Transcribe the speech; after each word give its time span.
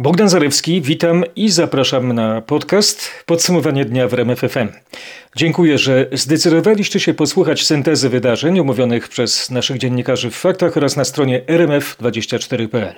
Bogdan 0.00 0.28
Zarewski, 0.28 0.80
witam 0.80 1.24
i 1.36 1.48
zapraszam 1.48 2.12
na 2.12 2.40
podcast 2.40 3.10
Podsumowanie 3.26 3.84
dnia 3.84 4.08
w 4.08 4.14
RMFFM. 4.14 4.68
Dziękuję, 5.36 5.78
że 5.78 6.06
zdecydowaliście 6.12 7.00
się 7.00 7.14
posłuchać 7.14 7.66
syntezy 7.66 8.08
wydarzeń 8.08 8.60
omówionych 8.60 9.08
przez 9.08 9.50
naszych 9.50 9.78
dziennikarzy 9.78 10.30
w 10.30 10.34
faktach 10.36 10.76
oraz 10.76 10.96
na 10.96 11.04
stronie 11.04 11.42
rmf24.pl. 11.46 12.94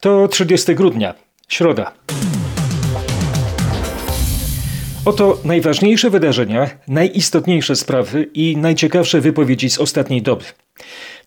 To 0.00 0.28
30 0.28 0.74
grudnia, 0.74 1.14
środa. 1.48 1.92
Oto 5.04 5.40
najważniejsze 5.44 6.10
wydarzenia, 6.10 6.70
najistotniejsze 6.88 7.76
sprawy 7.76 8.28
i 8.34 8.56
najciekawsze 8.56 9.20
wypowiedzi 9.20 9.70
z 9.70 9.78
ostatniej 9.78 10.22
doby. 10.22 10.44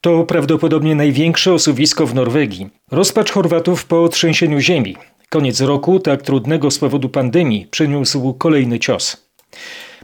To 0.02 0.24
prawdopodobnie 0.24 0.96
największe 0.96 1.54
osuwisko 1.54 2.08
w 2.08 2.16
Norwegii. 2.16 2.70
Rozpacz 2.92 3.32
Chorwatów 3.32 3.86
po 3.86 4.10
trzęsieniu 4.10 4.60
ziemi. 4.60 4.96
Koniec 5.30 5.62
roku, 5.62 6.00
tak 6.00 6.22
trudnego 6.22 6.72
z 6.72 6.80
powodu 6.80 7.10
pandemii, 7.10 7.68
przyniósł 7.72 8.34
kolejny 8.34 8.80
cios. 8.80 9.30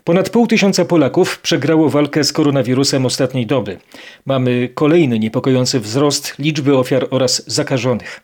Ponad 0.04 0.30
pół 0.30 0.48
tysiąca 0.48 0.86
Polaków 0.86 1.40
przegrało 1.40 1.90
walkę 1.90 2.24
z 2.24 2.34
koronawirusem 2.34 3.06
ostatniej 3.06 3.46
doby. 3.46 3.78
Mamy 4.26 4.70
kolejny 4.74 5.20
niepokojący 5.20 5.80
wzrost 5.80 6.34
liczby 6.40 6.78
ofiar 6.78 7.08
oraz 7.10 7.44
zakażonych. 7.48 8.22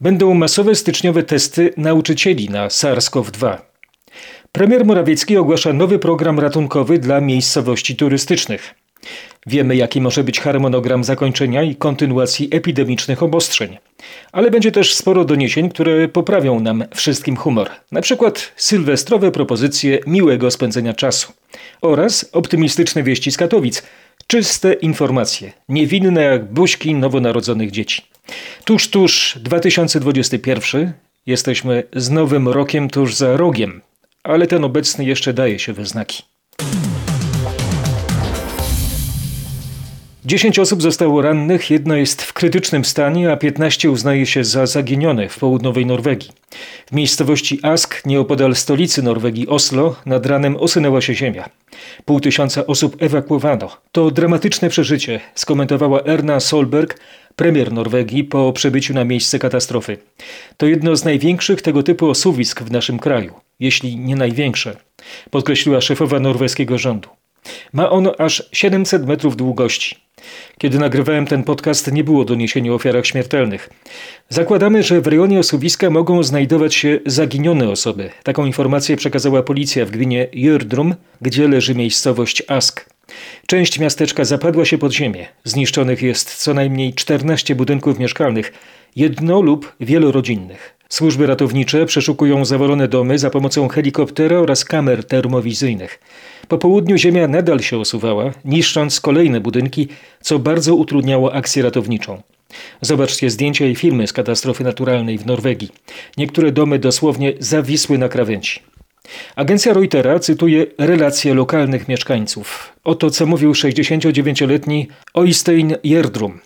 Będą 0.00 0.34
masowe 0.34 0.74
styczniowe 0.74 1.22
testy 1.22 1.74
nauczycieli 1.76 2.48
na 2.50 2.68
SARS-CoV-2. 2.68 3.58
Premier 4.52 4.84
Morawiecki 4.84 5.36
ogłasza 5.36 5.72
nowy 5.72 5.98
program 5.98 6.40
ratunkowy 6.40 6.98
dla 6.98 7.20
miejscowości 7.20 7.96
turystycznych. 7.96 8.74
Wiemy, 9.46 9.76
jaki 9.76 10.00
może 10.00 10.24
być 10.24 10.40
harmonogram 10.40 11.04
zakończenia 11.04 11.62
i 11.62 11.76
kontynuacji 11.76 12.48
epidemicznych 12.50 13.22
obostrzeń. 13.22 13.78
Ale 14.32 14.50
będzie 14.50 14.72
też 14.72 14.94
sporo 14.94 15.24
doniesień, 15.24 15.68
które 15.68 16.08
poprawią 16.08 16.60
nam 16.60 16.84
wszystkim 16.94 17.36
humor. 17.36 17.70
Na 17.92 18.00
przykład 18.00 18.52
sylwestrowe 18.56 19.30
propozycje 19.32 19.98
miłego 20.06 20.50
spędzenia 20.50 20.94
czasu. 20.94 21.32
Oraz 21.80 22.30
optymistyczne 22.32 23.02
wieści 23.02 23.30
z 23.30 23.36
Katowic. 23.36 23.82
Czyste 24.26 24.72
informacje, 24.72 25.52
niewinne 25.68 26.22
jak 26.22 26.52
buźki 26.52 26.94
nowonarodzonych 26.94 27.70
dzieci. 27.70 28.02
Tuż, 28.64 28.88
tuż 28.90 29.38
2021. 29.42 30.92
Jesteśmy 31.26 31.82
z 31.96 32.10
nowym 32.10 32.48
rokiem 32.48 32.90
tuż 32.90 33.14
za 33.14 33.36
rogiem, 33.36 33.80
ale 34.22 34.46
ten 34.46 34.64
obecny 34.64 35.04
jeszcze 35.04 35.32
daje 35.32 35.58
się 35.58 35.72
we 35.72 35.86
znaki. 35.86 36.29
10 40.24 40.58
osób 40.58 40.82
zostało 40.82 41.22
rannych, 41.22 41.70
jedno 41.70 41.96
jest 41.96 42.22
w 42.22 42.32
krytycznym 42.32 42.84
stanie, 42.84 43.32
a 43.32 43.36
15 43.36 43.90
uznaje 43.90 44.26
się 44.26 44.44
za 44.44 44.66
zaginione 44.66 45.28
w 45.28 45.38
południowej 45.38 45.86
Norwegii. 45.86 46.30
W 46.86 46.92
miejscowości 46.92 47.58
Ask, 47.62 48.06
nieopodal 48.06 48.54
stolicy 48.54 49.02
Norwegii 49.02 49.48
Oslo, 49.48 49.96
nad 50.06 50.26
ranem 50.26 50.56
osynęła 50.56 51.00
się 51.00 51.14
ziemia. 51.14 51.48
Pół 52.04 52.20
tysiąca 52.20 52.66
osób 52.66 53.02
ewakuowano. 53.02 53.76
To 53.92 54.10
dramatyczne 54.10 54.68
przeżycie, 54.68 55.20
skomentowała 55.34 56.04
Erna 56.04 56.40
Solberg, 56.40 57.00
premier 57.36 57.72
Norwegii, 57.72 58.24
po 58.24 58.52
przybyciu 58.52 58.94
na 58.94 59.04
miejsce 59.04 59.38
katastrofy. 59.38 59.98
To 60.56 60.66
jedno 60.66 60.96
z 60.96 61.04
największych 61.04 61.62
tego 61.62 61.82
typu 61.82 62.10
osuwisk 62.10 62.62
w 62.62 62.70
naszym 62.70 62.98
kraju, 62.98 63.34
jeśli 63.60 63.96
nie 63.96 64.16
największe, 64.16 64.76
podkreśliła 65.30 65.80
szefowa 65.80 66.20
norweskiego 66.20 66.78
rządu. 66.78 67.08
Ma 67.72 67.90
ono 67.90 68.20
aż 68.20 68.42
700 68.52 69.06
metrów 69.06 69.36
długości. 69.36 69.96
Kiedy 70.58 70.78
nagrywałem 70.78 71.26
ten 71.26 71.42
podcast, 71.42 71.92
nie 71.92 72.04
było 72.04 72.24
doniesień 72.24 72.70
o 72.70 72.74
ofiarach 72.74 73.06
śmiertelnych. 73.06 73.70
Zakładamy, 74.28 74.82
że 74.82 75.00
w 75.00 75.06
rejonie 75.06 75.38
osuwiska 75.38 75.90
mogą 75.90 76.22
znajdować 76.22 76.74
się 76.74 76.98
zaginione 77.06 77.68
osoby. 77.68 78.10
Taką 78.22 78.46
informację 78.46 78.96
przekazała 78.96 79.42
policja 79.42 79.86
w 79.86 79.90
gminie 79.90 80.28
Jördrum, 80.32 80.94
gdzie 81.20 81.48
leży 81.48 81.74
miejscowość 81.74 82.42
Ask. 82.48 82.90
Część 83.46 83.78
miasteczka 83.78 84.24
zapadła 84.24 84.64
się 84.64 84.78
pod 84.78 84.92
ziemię. 84.92 85.26
Zniszczonych 85.44 86.02
jest 86.02 86.34
co 86.34 86.54
najmniej 86.54 86.94
14 86.94 87.54
budynków 87.54 87.98
mieszkalnych, 87.98 88.52
jedno 88.96 89.40
lub 89.40 89.72
wielorodzinnych. 89.80 90.74
Służby 90.88 91.26
ratownicze 91.26 91.86
przeszukują 91.86 92.44
zawalone 92.44 92.88
domy 92.88 93.18
za 93.18 93.30
pomocą 93.30 93.68
helikoptera 93.68 94.38
oraz 94.38 94.64
kamer 94.64 95.04
termowizyjnych. 95.04 95.98
Po 96.50 96.58
południu 96.58 96.96
ziemia 96.96 97.28
nadal 97.28 97.60
się 97.60 97.78
osuwała, 97.78 98.32
niszcząc 98.44 99.00
kolejne 99.00 99.40
budynki, 99.40 99.88
co 100.20 100.38
bardzo 100.38 100.74
utrudniało 100.74 101.34
akcję 101.34 101.62
ratowniczą. 101.62 102.22
Zobaczcie 102.80 103.30
zdjęcia 103.30 103.66
i 103.66 103.74
filmy 103.74 104.06
z 104.06 104.12
katastrofy 104.12 104.64
naturalnej 104.64 105.18
w 105.18 105.26
Norwegii. 105.26 105.68
Niektóre 106.16 106.52
domy 106.52 106.78
dosłownie 106.78 107.32
zawisły 107.38 107.98
na 107.98 108.08
krawędzi. 108.08 108.60
Agencja 109.36 109.72
Reutera 109.72 110.18
cytuje 110.18 110.66
relacje 110.78 111.34
lokalnych 111.34 111.88
mieszkańców. 111.88 112.72
Oto 112.84 113.10
co 113.10 113.26
mówił 113.26 113.52
69-letni 113.52 114.88
Oystein 115.14 115.76
Jerdrum. 115.84 116.40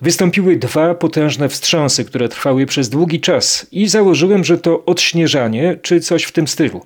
Wystąpiły 0.00 0.56
dwa 0.56 0.94
potężne 0.94 1.48
wstrząsy, 1.48 2.04
które 2.04 2.28
trwały 2.28 2.66
przez 2.66 2.88
długi 2.88 3.20
czas 3.20 3.66
i 3.72 3.88
założyłem, 3.88 4.44
że 4.44 4.58
to 4.58 4.84
odśnieżanie 4.84 5.78
czy 5.82 6.00
coś 6.00 6.24
w 6.24 6.32
tym 6.32 6.48
stylu. 6.48 6.80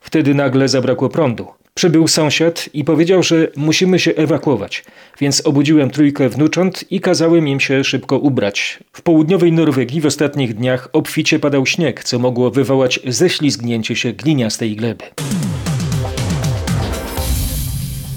Wtedy 0.00 0.34
nagle 0.34 0.68
zabrakło 0.68 1.08
prądu. 1.08 1.57
Przybył 1.78 2.08
sąsiad 2.08 2.68
i 2.74 2.84
powiedział, 2.84 3.22
że 3.22 3.48
musimy 3.56 3.98
się 3.98 4.14
ewakuować, 4.14 4.84
więc 5.20 5.46
obudziłem 5.46 5.90
trójkę 5.90 6.28
wnucząt 6.28 6.84
i 6.90 7.00
kazałem 7.00 7.48
im 7.48 7.60
się 7.60 7.84
szybko 7.84 8.18
ubrać. 8.18 8.78
W 8.92 9.02
południowej 9.02 9.52
Norwegii 9.52 10.00
w 10.00 10.06
ostatnich 10.06 10.54
dniach 10.54 10.88
obficie 10.92 11.38
padał 11.38 11.66
śnieg, 11.66 12.04
co 12.04 12.18
mogło 12.18 12.50
wywołać 12.50 13.00
ześlizgnięcie 13.06 13.96
się 13.96 14.12
gliniastej 14.12 14.76
gleby. 14.76 15.04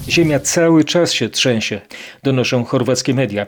Ziemia 0.09 0.39
cały 0.39 0.83
czas 0.83 1.13
się 1.13 1.29
trzęsie, 1.29 1.81
donoszą 2.23 2.65
chorwackie 2.65 3.13
media. 3.13 3.45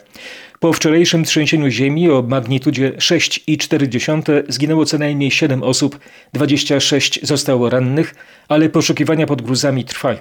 Po 0.64 0.74
wczorajszym 0.74 1.24
trzęsieniu 1.24 1.70
ziemi 1.70 2.10
o 2.10 2.22
magnitudzie 2.28 2.92
6,4 2.92 4.44
zginęło 4.48 4.86
co 4.86 4.98
najmniej 4.98 5.32
7 5.32 5.64
osób, 5.64 6.00
26 6.34 7.20
zostało 7.24 7.70
rannych, 7.70 8.16
ale 8.48 8.70
poszukiwania 8.70 9.26
pod 9.26 9.42
gruzami 9.42 9.86
trwają. 9.86 10.20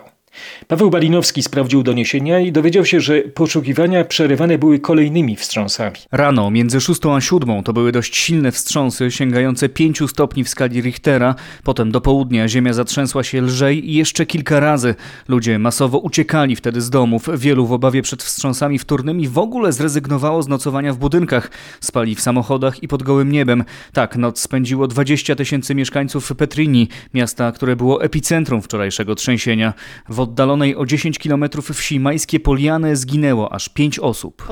Paweł 0.69 0.91
Balinowski 0.91 1.43
sprawdził 1.43 1.83
doniesienia 1.83 2.41
i 2.41 2.53
dowiedział 2.53 2.85
się, 2.85 3.01
że 3.01 3.21
poszukiwania 3.21 4.05
przerywane 4.05 4.59
były 4.59 4.79
kolejnymi 4.81 5.37
wstrząsami. 5.37 5.97
Rano, 6.13 6.51
między 6.51 6.81
6 6.81 7.01
a 7.07 7.21
7 7.21 7.63
to 7.63 7.73
były 7.73 7.93
dość 7.93 8.17
silne 8.17 8.53
wstrząsy, 8.53 9.11
sięgające 9.11 9.69
5 9.69 10.03
stopni 10.09 10.45
w 10.45 10.49
skali 10.49 10.81
Richtera. 10.81 11.35
Potem 11.65 11.93
do 11.93 12.01
południa 12.01 12.49
ziemia 12.49 12.73
zatrzęsła 12.73 13.23
się 13.23 13.41
lżej 13.41 13.91
i 13.91 13.95
jeszcze 13.95 14.27
kilka 14.27 14.61
razy. 14.61 14.95
Ludzie 15.29 15.59
masowo 15.59 15.99
uciekali 15.99 16.57
wtedy 16.57 16.81
z 16.81 16.91
domów. 16.91 17.29
Wielu 17.37 17.67
w 17.67 17.73
obawie 17.73 18.03
przed 18.03 18.23
wstrząsami 18.23 18.79
wtórnymi 18.79 19.29
w 19.29 19.39
ogóle 19.39 19.73
zrezygnowało 19.73 20.43
z 20.43 20.49
nocowania 20.49 20.93
w 20.93 20.97
budynkach. 20.97 21.51
Spali 21.81 22.15
w 22.15 22.21
samochodach 22.21 22.83
i 22.83 22.89
pod 22.89 23.03
gołym 23.03 23.33
niebem. 23.33 23.65
Tak, 23.93 24.17
noc 24.17 24.41
spędziło 24.41 24.87
20 24.87 25.37
tysięcy 25.37 25.75
mieszkańców 25.75 26.33
Petrini, 26.37 26.89
miasta, 27.15 27.53
które 27.53 27.77
było 27.77 28.03
epicentrum 28.03 28.63
wczorajszego 28.63 29.15
trzęsienia. 29.15 29.75
W 30.09 30.22
oddalonej 30.23 30.77
o 30.77 30.87
10 30.87 31.19
km 31.19 31.45
wsi 31.75 32.01
Majskie 32.01 32.41
Poliany 32.41 32.97
zginęło 32.97 33.53
aż 33.53 33.69
5 33.69 33.99
osób. 33.99 34.49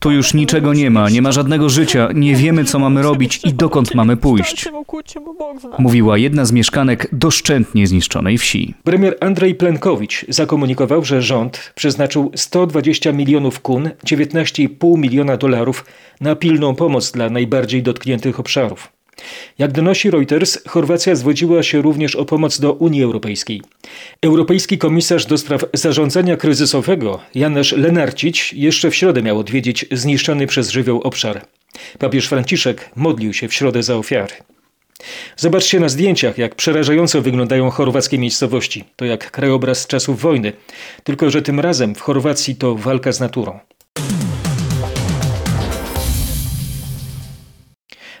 Tu 0.00 0.10
już 0.10 0.34
niczego 0.34 0.74
nie 0.74 0.90
ma, 0.90 1.10
nie 1.10 1.22
ma 1.22 1.32
żadnego 1.32 1.68
życia, 1.68 2.08
nie 2.14 2.36
wiemy 2.36 2.64
co 2.64 2.78
mamy 2.78 3.02
robić 3.02 3.40
i 3.44 3.54
dokąd 3.54 3.94
mamy 3.94 4.16
pójść. 4.16 4.68
Mówiła 5.78 6.18
jedna 6.18 6.44
z 6.44 6.52
mieszkanek 6.52 7.08
doszczętnie 7.12 7.86
zniszczonej 7.86 8.38
wsi. 8.38 8.74
Premier 8.84 9.16
Andrzej 9.20 9.54
Plenkowicz 9.54 10.24
zakomunikował, 10.28 11.04
że 11.04 11.22
rząd 11.22 11.72
przeznaczył 11.74 12.30
120 12.34 13.12
milionów 13.12 13.60
kun, 13.60 13.90
19,5 14.04 14.98
miliona 14.98 15.36
dolarów 15.36 15.84
na 16.20 16.36
pilną 16.36 16.74
pomoc 16.74 17.12
dla 17.12 17.30
najbardziej 17.30 17.82
dotkniętych 17.82 18.40
obszarów. 18.40 18.95
Jak 19.58 19.72
donosi 19.72 20.10
Reuters, 20.10 20.58
Chorwacja 20.68 21.14
zwodziła 21.14 21.62
się 21.62 21.82
również 21.82 22.16
o 22.16 22.24
pomoc 22.24 22.60
do 22.60 22.72
Unii 22.72 23.02
Europejskiej. 23.02 23.62
Europejski 24.22 24.78
komisarz 24.78 25.26
do 25.26 25.38
spraw 25.38 25.64
zarządzania 25.74 26.36
kryzysowego 26.36 27.20
Janusz 27.34 27.72
Lenarcic 27.72 28.52
jeszcze 28.52 28.90
w 28.90 28.94
środę 28.94 29.22
miał 29.22 29.38
odwiedzić 29.38 29.86
zniszczony 29.92 30.46
przez 30.46 30.70
żywioł 30.70 31.00
obszar. 31.00 31.46
Papież 31.98 32.26
Franciszek 32.26 32.90
modlił 32.96 33.32
się 33.32 33.48
w 33.48 33.54
środę 33.54 33.82
za 33.82 33.96
ofiary. 33.96 34.34
Zobaczcie 35.36 35.80
na 35.80 35.88
zdjęciach, 35.88 36.38
jak 36.38 36.54
przerażająco 36.54 37.22
wyglądają 37.22 37.70
chorwackie 37.70 38.18
miejscowości. 38.18 38.84
To 38.96 39.04
jak 39.04 39.30
krajobraz 39.30 39.86
czasów 39.86 40.20
wojny, 40.20 40.52
tylko 41.04 41.30
że 41.30 41.42
tym 41.42 41.60
razem 41.60 41.94
w 41.94 42.00
Chorwacji 42.00 42.56
to 42.56 42.74
walka 42.74 43.12
z 43.12 43.20
naturą. 43.20 43.58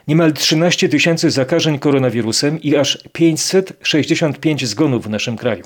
Niemal 0.08 0.32
13 0.32 0.88
tysięcy 0.88 1.30
zakażeń 1.30 1.78
koronawirusem 1.78 2.62
i 2.62 2.76
aż 2.76 2.98
565 3.12 4.66
zgonów 4.66 5.04
w 5.04 5.10
naszym 5.10 5.36
kraju. 5.36 5.64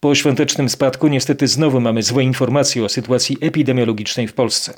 Po 0.00 0.14
świątecznym 0.14 0.68
spadku 0.68 1.08
niestety 1.08 1.48
znowu 1.48 1.80
mamy 1.80 2.02
złe 2.02 2.22
informacje 2.22 2.84
o 2.84 2.88
sytuacji 2.88 3.36
epidemiologicznej 3.40 4.28
w 4.28 4.32
Polsce. 4.32 4.74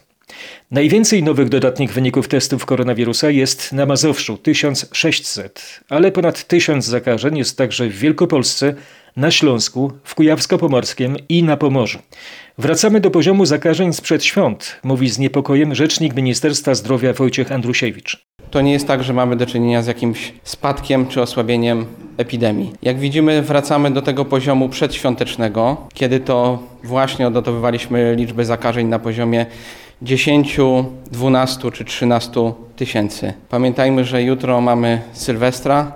Najwięcej 0.70 1.22
nowych 1.22 1.48
dodatnich 1.48 1.92
wyników 1.92 2.28
testów 2.28 2.66
koronawirusa 2.66 3.30
jest 3.30 3.72
na 3.72 3.86
Mazowszu 3.86 4.36
1600, 4.36 5.80
ale 5.88 6.12
ponad 6.12 6.44
1000 6.44 6.84
zakażeń 6.84 7.38
jest 7.38 7.58
także 7.58 7.88
w 7.88 7.98
Wielkopolsce, 7.98 8.74
na 9.16 9.30
Śląsku, 9.30 9.92
w 10.04 10.14
Kujawsko-Pomorskiem 10.14 11.16
i 11.28 11.42
na 11.42 11.56
Pomorzu. 11.56 11.98
Wracamy 12.58 13.00
do 13.00 13.10
poziomu 13.10 13.46
zakażeń 13.46 13.92
sprzed 13.92 14.24
świąt, 14.24 14.80
mówi 14.82 15.08
z 15.08 15.18
niepokojem 15.18 15.74
rzecznik 15.74 16.14
Ministerstwa 16.14 16.74
Zdrowia 16.74 17.12
Wojciech 17.12 17.52
Andrusiewicz. 17.52 18.26
To 18.50 18.60
nie 18.60 18.72
jest 18.72 18.86
tak, 18.86 19.04
że 19.04 19.12
mamy 19.12 19.36
do 19.36 19.46
czynienia 19.46 19.82
z 19.82 19.86
jakimś 19.86 20.32
spadkiem 20.44 21.06
czy 21.06 21.22
osłabieniem 21.22 21.86
epidemii. 22.16 22.72
Jak 22.82 22.98
widzimy, 22.98 23.42
wracamy 23.42 23.90
do 23.90 24.02
tego 24.02 24.24
poziomu 24.24 24.68
przedświątecznego, 24.68 25.76
kiedy 25.94 26.20
to 26.20 26.62
właśnie 26.84 27.26
odnotowywaliśmy 27.26 28.14
liczbę 28.16 28.44
zakażeń 28.44 28.86
na 28.86 28.98
poziomie 28.98 29.46
10, 30.02 30.58
12 31.10 31.70
czy 31.70 31.84
13 31.84 32.52
tysięcy. 32.76 33.32
Pamiętajmy, 33.48 34.04
że 34.04 34.22
jutro 34.22 34.60
mamy 34.60 35.00
Sylwestra, 35.12 35.92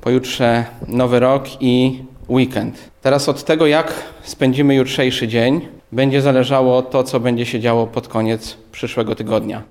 pojutrze 0.00 0.64
Nowy 0.88 1.20
Rok 1.20 1.48
i 1.60 2.02
weekend. 2.28 2.90
Teraz 3.02 3.28
od 3.28 3.44
tego, 3.44 3.66
jak 3.66 4.04
spędzimy 4.22 4.74
jutrzejszy 4.74 5.28
dzień, 5.28 5.60
będzie 5.92 6.22
zależało 6.22 6.82
to, 6.82 7.04
co 7.04 7.20
będzie 7.20 7.46
się 7.46 7.60
działo 7.60 7.86
pod 7.86 8.08
koniec 8.08 8.56
przyszłego 8.72 9.14
tygodnia. 9.14 9.62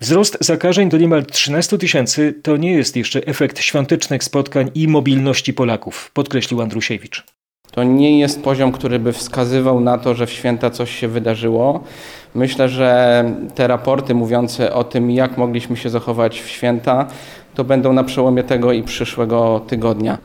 Wzrost 0.00 0.38
zakażeń 0.40 0.88
do 0.88 0.98
niemal 0.98 1.26
13 1.26 1.78
tysięcy 1.78 2.34
to 2.42 2.56
nie 2.56 2.72
jest 2.72 2.96
jeszcze 2.96 3.26
efekt 3.26 3.60
świątecznych 3.60 4.24
spotkań 4.24 4.70
i 4.74 4.88
mobilności 4.88 5.54
Polaków, 5.54 6.10
podkreślił 6.14 6.62
Andrusiewicz. 6.62 7.24
To 7.72 7.84
nie 7.84 8.18
jest 8.18 8.42
poziom, 8.42 8.72
który 8.72 8.98
by 8.98 9.12
wskazywał 9.12 9.80
na 9.80 9.98
to, 9.98 10.14
że 10.14 10.26
w 10.26 10.30
święta 10.30 10.70
coś 10.70 10.90
się 10.90 11.08
wydarzyło. 11.08 11.84
Myślę, 12.34 12.68
że 12.68 13.24
te 13.54 13.66
raporty 13.66 14.14
mówiące 14.14 14.74
o 14.74 14.84
tym, 14.84 15.10
jak 15.10 15.38
mogliśmy 15.38 15.76
się 15.76 15.90
zachować 15.90 16.40
w 16.40 16.48
święta, 16.48 17.06
to 17.54 17.64
będą 17.64 17.92
na 17.92 18.04
przełomie 18.04 18.42
tego 18.44 18.72
i 18.72 18.82
przyszłego 18.82 19.60
tygodnia. 19.66 20.18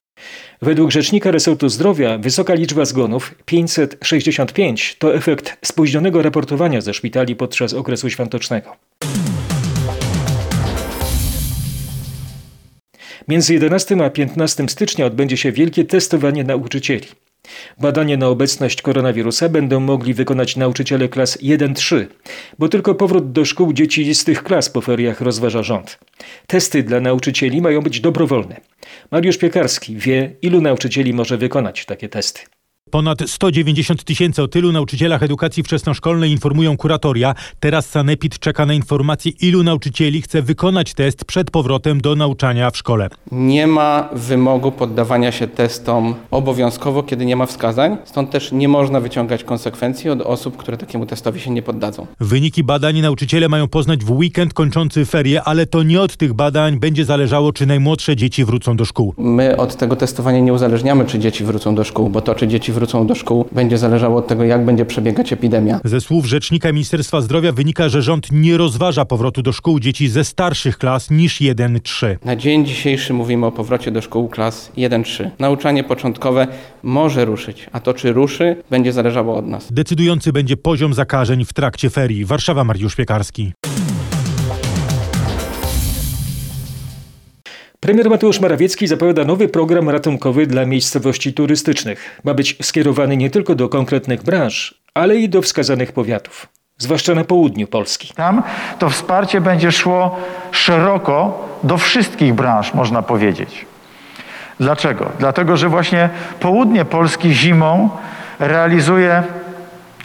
Według 0.62 0.92
rzecznika 0.92 1.32
resortu 1.32 1.70
zdrowia 1.70 2.18
wysoka 2.18 2.54
liczba 2.54 2.86
zgonów 2.86 3.36
565 3.46 4.96
to 5.00 5.16
efekt 5.16 5.58
spóźnionego 5.66 6.22
raportowania 6.22 6.82
ze 6.82 6.94
szpitali 6.94 7.36
podczas 7.36 7.74
okresu 7.74 8.10
świątecznego. 8.10 8.76
Między 13.28 13.54
11 13.54 14.06
a 14.06 14.10
15 14.10 14.64
stycznia 14.68 15.06
odbędzie 15.06 15.38
się 15.38 15.52
wielkie 15.52 15.86
testowanie 15.86 16.44
nauczycieli. 16.44 17.08
Badanie 17.80 18.18
na 18.18 18.28
obecność 18.28 18.82
koronawirusa 18.82 19.50
będą 19.50 19.80
mogli 19.80 20.14
wykonać 20.14 20.56
nauczyciele 20.56 21.10
klas 21.10 21.38
1-3, 21.38 22.06
bo 22.60 22.70
tylko 22.70 22.96
powrót 22.96 23.32
do 23.32 23.46
szkół 23.46 23.74
dzieci 23.74 24.16
z 24.16 24.24
tych 24.24 24.44
klas 24.44 24.70
po 24.70 24.82
feriach 24.82 25.22
rozważa 25.22 25.64
rząd. 25.64 26.00
Testy 26.48 26.84
dla 26.84 27.00
nauczycieli 27.00 27.62
mają 27.62 27.82
być 27.82 28.00
dobrowolne. 28.00 28.62
Mariusz 29.12 29.38
Piekarski 29.38 29.96
wie, 29.96 30.36
ilu 30.42 30.62
nauczycieli 30.62 31.14
może 31.14 31.38
wykonać 31.38 31.86
takie 31.86 32.10
testy. 32.10 32.57
Ponad 32.92 33.30
190 33.30 34.04
tysięcy 34.04 34.44
o 34.44 34.48
tylu 34.48 34.72
nauczycielach 34.72 35.24
edukacji 35.24 35.64
wczesnoszkolnej 35.64 36.32
informują 36.32 36.78
kuratoria. 36.78 37.36
Teraz 37.60 37.90
Sanepid 37.90 38.40
czeka 38.40 38.66
na 38.66 38.74
informację, 38.74 39.32
ilu 39.42 39.64
nauczycieli 39.64 40.22
chce 40.22 40.42
wykonać 40.42 40.94
test 40.94 41.26
przed 41.26 41.52
powrotem 41.52 42.02
do 42.02 42.16
nauczania 42.16 42.72
w 42.72 42.78
szkole. 42.78 43.10
Nie 43.32 43.68
ma 43.68 44.10
wymogu 44.14 44.72
poddawania 44.72 45.32
się 45.32 45.48
testom 45.48 46.16
obowiązkowo, 46.32 47.04
kiedy 47.04 47.26
nie 47.26 47.36
ma 47.36 47.46
wskazań, 47.46 47.98
stąd 48.06 48.32
też 48.32 48.52
nie 48.52 48.68
można 48.68 49.00
wyciągać 49.00 49.44
konsekwencji 49.44 50.10
od 50.10 50.22
osób, 50.22 50.58
które 50.58 50.78
takiemu 50.78 51.06
testowi 51.06 51.40
się 51.40 51.52
nie 51.52 51.62
poddadzą. 51.62 52.08
Wyniki 52.20 52.64
badań 52.64 53.02
nauczyciele 53.02 53.50
mają 53.50 53.68
poznać 53.68 54.04
w 54.04 54.12
weekend 54.12 54.54
kończący 54.54 55.06
ferie, 55.06 55.44
ale 55.44 55.66
to 55.66 55.84
nie 55.84 56.02
od 56.02 56.18
tych 56.18 56.34
badań 56.34 56.80
będzie 56.80 57.06
zależało, 57.06 57.54
czy 57.54 57.66
najmłodsze 57.66 58.16
dzieci 58.16 58.46
wrócą 58.46 58.76
do 58.78 58.86
szkół. 58.86 59.14
My 59.18 59.58
od 59.58 59.76
tego 59.76 59.96
testowania 59.96 60.40
nie 60.40 60.54
uzależniamy, 60.54 61.06
czy 61.06 61.20
dzieci 61.20 61.44
wrócą 61.44 61.76
do 61.76 61.84
szkół, 61.84 62.10
bo 62.10 62.22
to, 62.22 62.36
czy 62.36 62.48
dzieci 62.48 62.72
wrócą 62.78 63.08
do 63.08 63.16
szkół, 63.16 63.46
będzie 63.52 63.78
zależało 63.78 64.18
od 64.18 64.28
tego, 64.28 64.44
jak 64.44 64.66
będzie 64.66 64.86
przebiegać 64.86 65.34
epidemia. 65.34 65.80
Ze 65.84 66.02
słów 66.02 66.26
rzecznika 66.26 66.72
Ministerstwa 66.72 67.22
Zdrowia 67.22 67.52
wynika, 67.52 67.90
że 67.90 68.02
rząd 68.02 68.32
nie 68.32 68.58
rozważa 68.58 69.06
powrotu 69.06 69.42
do 69.42 69.54
szkół 69.54 69.80
dzieci 69.80 70.10
ze 70.10 70.24
starszych 70.24 70.78
klas 70.78 71.10
niż 71.12 71.42
1-3. 71.42 72.16
Na 72.26 72.36
dzień 72.36 72.66
dzisiejszy 72.66 73.14
mówimy 73.14 73.46
o 73.46 73.52
powrocie 73.52 73.92
do 73.92 74.02
szkół 74.02 74.28
klas 74.28 74.72
1-3. 74.78 75.30
Nauczanie 75.40 75.84
początkowe 75.84 76.48
może 76.84 77.26
ruszyć, 77.26 77.70
a 77.72 77.80
to 77.80 77.94
czy 77.94 78.14
ruszy, 78.14 78.56
będzie 78.70 78.94
zależało 78.94 79.38
od 79.38 79.48
nas. 79.48 79.72
Decydujący 79.72 80.34
będzie 80.34 80.58
poziom 80.58 80.94
zakażeń 80.94 81.46
w 81.46 81.54
trakcie 81.54 81.90
ferii. 81.90 82.26
Warszawa, 82.26 82.64
Mariusz 82.64 82.96
Piekarski. 82.96 83.54
Premier 87.88 88.10
Mateusz 88.10 88.40
Morawiecki 88.40 88.88
zapowiada 88.88 89.26
nowy 89.26 89.48
program 89.48 89.90
ratunkowy 89.90 90.48
dla 90.48 90.66
miejscowości 90.66 91.34
turystycznych. 91.34 92.20
Ma 92.24 92.34
być 92.34 92.58
skierowany 92.62 93.18
nie 93.18 93.30
tylko 93.30 93.56
do 93.56 93.70
konkretnych 93.70 94.24
branż, 94.24 94.82
ale 94.94 95.16
i 95.16 95.30
do 95.30 95.42
wskazanych 95.42 95.92
powiatów, 95.92 96.48
zwłaszcza 96.78 97.16
na 97.16 97.24
południu 97.24 97.68
Polski. 97.68 98.14
Tam 98.16 98.44
to 98.80 98.90
wsparcie 98.90 99.42
będzie 99.42 99.72
szło 99.72 100.16
szeroko 100.52 101.48
do 101.64 101.78
wszystkich 101.78 102.34
branż, 102.34 102.74
można 102.74 103.02
powiedzieć. 103.02 103.66
Dlaczego? 104.60 105.12
Dlatego, 105.20 105.58
że 105.58 105.70
właśnie 105.70 106.10
południe 106.40 106.86
Polski 106.86 107.34
zimą 107.34 107.90
realizuje 108.40 109.24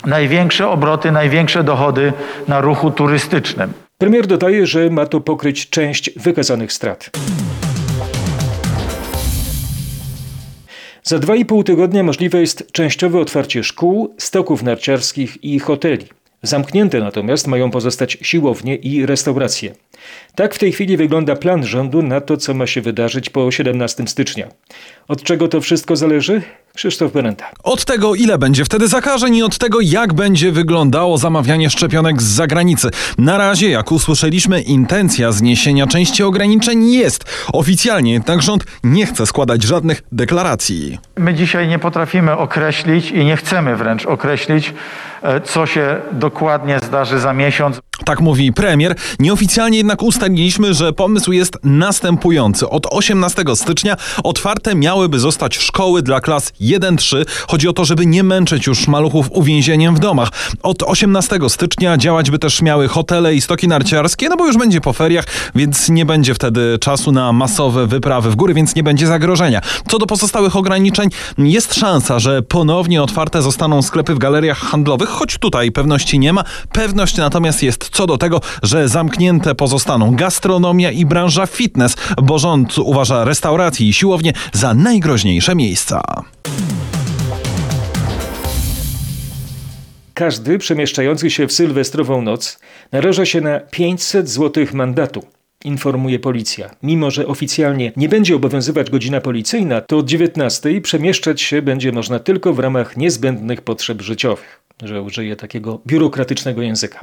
największe 0.06 0.68
obroty, 0.68 1.12
największe 1.12 1.64
dochody 1.64 2.12
na 2.48 2.60
ruchu 2.60 2.90
turystycznym. 2.90 3.72
Premier 3.98 4.26
dodaje, 4.26 4.66
że 4.66 4.90
ma 4.90 5.06
to 5.06 5.20
pokryć 5.20 5.70
część 5.70 6.10
wykazanych 6.18 6.72
strat. 6.72 7.10
Za 11.04 11.18
dwa 11.18 11.36
i 11.36 11.44
pół 11.44 11.64
tygodnia 11.64 12.02
możliwe 12.02 12.40
jest 12.40 12.72
częściowe 12.72 13.20
otwarcie 13.20 13.64
szkół, 13.64 14.14
stoków 14.18 14.62
narciarskich 14.62 15.44
i 15.44 15.58
hoteli. 15.58 16.06
Zamknięte 16.42 17.00
natomiast 17.00 17.46
mają 17.46 17.70
pozostać 17.70 18.18
siłownie 18.22 18.76
i 18.76 19.06
restauracje. 19.06 19.74
Tak 20.34 20.54
w 20.54 20.58
tej 20.58 20.72
chwili 20.72 20.96
wygląda 20.96 21.36
plan 21.36 21.64
rządu 21.64 22.02
na 22.02 22.20
to, 22.20 22.36
co 22.36 22.54
ma 22.54 22.66
się 22.66 22.80
wydarzyć 22.80 23.30
po 23.30 23.50
17 23.50 24.06
stycznia. 24.06 24.48
Od 25.12 25.22
czego 25.22 25.48
to 25.48 25.60
wszystko 25.60 25.96
zależy? 25.96 26.42
Krzysztof 26.74 27.12
Berenta. 27.12 27.50
Od 27.64 27.84
tego, 27.84 28.14
ile 28.14 28.38
będzie 28.38 28.64
wtedy 28.64 28.88
zakażeń 28.88 29.36
i 29.36 29.42
od 29.42 29.58
tego, 29.58 29.80
jak 29.80 30.12
będzie 30.12 30.52
wyglądało 30.52 31.18
zamawianie 31.18 31.70
szczepionek 31.70 32.22
z 32.22 32.24
zagranicy. 32.24 32.90
Na 33.18 33.38
razie, 33.38 33.70
jak 33.70 33.92
usłyszeliśmy, 33.92 34.60
intencja 34.60 35.32
zniesienia 35.32 35.86
części 35.86 36.22
ograniczeń 36.22 36.90
jest. 36.90 37.24
Oficjalnie 37.52 38.12
jednak 38.12 38.42
rząd 38.42 38.64
nie 38.84 39.06
chce 39.06 39.26
składać 39.26 39.62
żadnych 39.62 40.02
deklaracji. 40.12 40.98
My 41.18 41.34
dzisiaj 41.34 41.68
nie 41.68 41.78
potrafimy 41.78 42.36
określić 42.36 43.10
i 43.10 43.24
nie 43.24 43.36
chcemy 43.36 43.76
wręcz 43.76 44.06
określić, 44.06 44.74
e, 45.22 45.40
co 45.40 45.66
się 45.66 45.96
dokładnie 46.12 46.78
zdarzy 46.78 47.18
za 47.18 47.32
miesiąc. 47.32 47.80
Tak 48.04 48.20
mówi 48.20 48.52
premier. 48.52 48.94
Nieoficjalnie 49.18 49.78
jednak 49.78 50.02
ustaliliśmy, 50.02 50.74
że 50.74 50.92
pomysł 50.92 51.32
jest 51.32 51.58
następujący. 51.62 52.68
Od 52.68 52.86
18 52.90 53.44
stycznia 53.54 53.96
otwarte 54.24 54.74
miałyby 54.74 55.18
zostać 55.18 55.56
szkoły 55.56 56.02
dla 56.02 56.20
klas 56.20 56.52
1-3. 56.60 57.24
Chodzi 57.48 57.68
o 57.68 57.72
to, 57.72 57.84
żeby 57.84 58.06
nie 58.06 58.22
męczyć 58.22 58.66
już 58.66 58.88
maluchów 58.88 59.26
uwięzieniem 59.30 59.96
w 59.96 59.98
domach. 59.98 60.28
Od 60.62 60.82
18 60.82 61.38
stycznia 61.48 61.96
działać 61.96 62.30
by 62.30 62.38
też 62.38 62.62
miały 62.62 62.88
hotele 62.88 63.34
i 63.34 63.40
stoki 63.40 63.68
narciarskie, 63.68 64.28
no 64.28 64.36
bo 64.36 64.46
już 64.46 64.56
będzie 64.56 64.80
po 64.80 64.92
feriach, 64.92 65.24
więc 65.54 65.88
nie 65.88 66.06
będzie 66.06 66.34
wtedy 66.34 66.78
czasu 66.80 67.12
na 67.12 67.32
masowe 67.32 67.86
wyprawy 67.86 68.30
w 68.30 68.36
góry, 68.36 68.54
więc 68.54 68.74
nie 68.74 68.82
będzie 68.82 69.06
zagrożenia. 69.06 69.60
Co 69.88 69.98
do 69.98 70.06
pozostałych 70.06 70.56
ograniczeń, 70.56 71.08
jest 71.38 71.74
szansa, 71.74 72.18
że 72.18 72.42
ponownie 72.42 73.02
otwarte 73.02 73.42
zostaną 73.42 73.82
sklepy 73.82 74.14
w 74.14 74.18
galeriach 74.18 74.58
handlowych, 74.58 75.08
choć 75.08 75.38
tutaj 75.38 75.72
pewności 75.72 76.18
nie 76.18 76.32
ma. 76.32 76.44
Pewność 76.72 77.16
natomiast 77.16 77.62
jest 77.62 77.90
co 77.92 78.06
do 78.06 78.18
tego, 78.18 78.40
że 78.62 78.88
zamknięte 78.88 79.54
pozostaną 79.54 80.16
gastronomia 80.16 80.90
i 80.90 81.06
branża 81.06 81.46
fitness, 81.46 81.96
bo 82.22 82.38
rząd 82.38 82.78
uważa 82.78 83.24
restauracje 83.24 83.88
i 83.88 83.92
siłownie 83.92 84.32
za 84.52 84.74
najgroźniejsze 84.74 85.54
miejsca. 85.54 86.02
Każdy 90.14 90.58
przemieszczający 90.58 91.30
się 91.30 91.46
w 91.46 91.52
sylwestrową 91.52 92.22
noc 92.22 92.58
naraża 92.92 93.26
się 93.26 93.40
na 93.40 93.60
500 93.60 94.28
zł 94.28 94.66
mandatu, 94.72 95.22
informuje 95.64 96.18
policja. 96.18 96.70
Mimo, 96.82 97.10
że 97.10 97.26
oficjalnie 97.26 97.92
nie 97.96 98.08
będzie 98.08 98.36
obowiązywać 98.36 98.90
godzina 98.90 99.20
policyjna, 99.20 99.80
to 99.80 99.98
od 99.98 100.08
19 100.08 100.80
przemieszczać 100.80 101.40
się 101.40 101.62
będzie 101.62 101.92
można 101.92 102.18
tylko 102.18 102.52
w 102.52 102.58
ramach 102.58 102.96
niezbędnych 102.96 103.60
potrzeb 103.60 104.02
życiowych, 104.02 104.60
że 104.82 105.02
użyję 105.02 105.36
takiego 105.36 105.80
biurokratycznego 105.86 106.62
języka. 106.62 107.00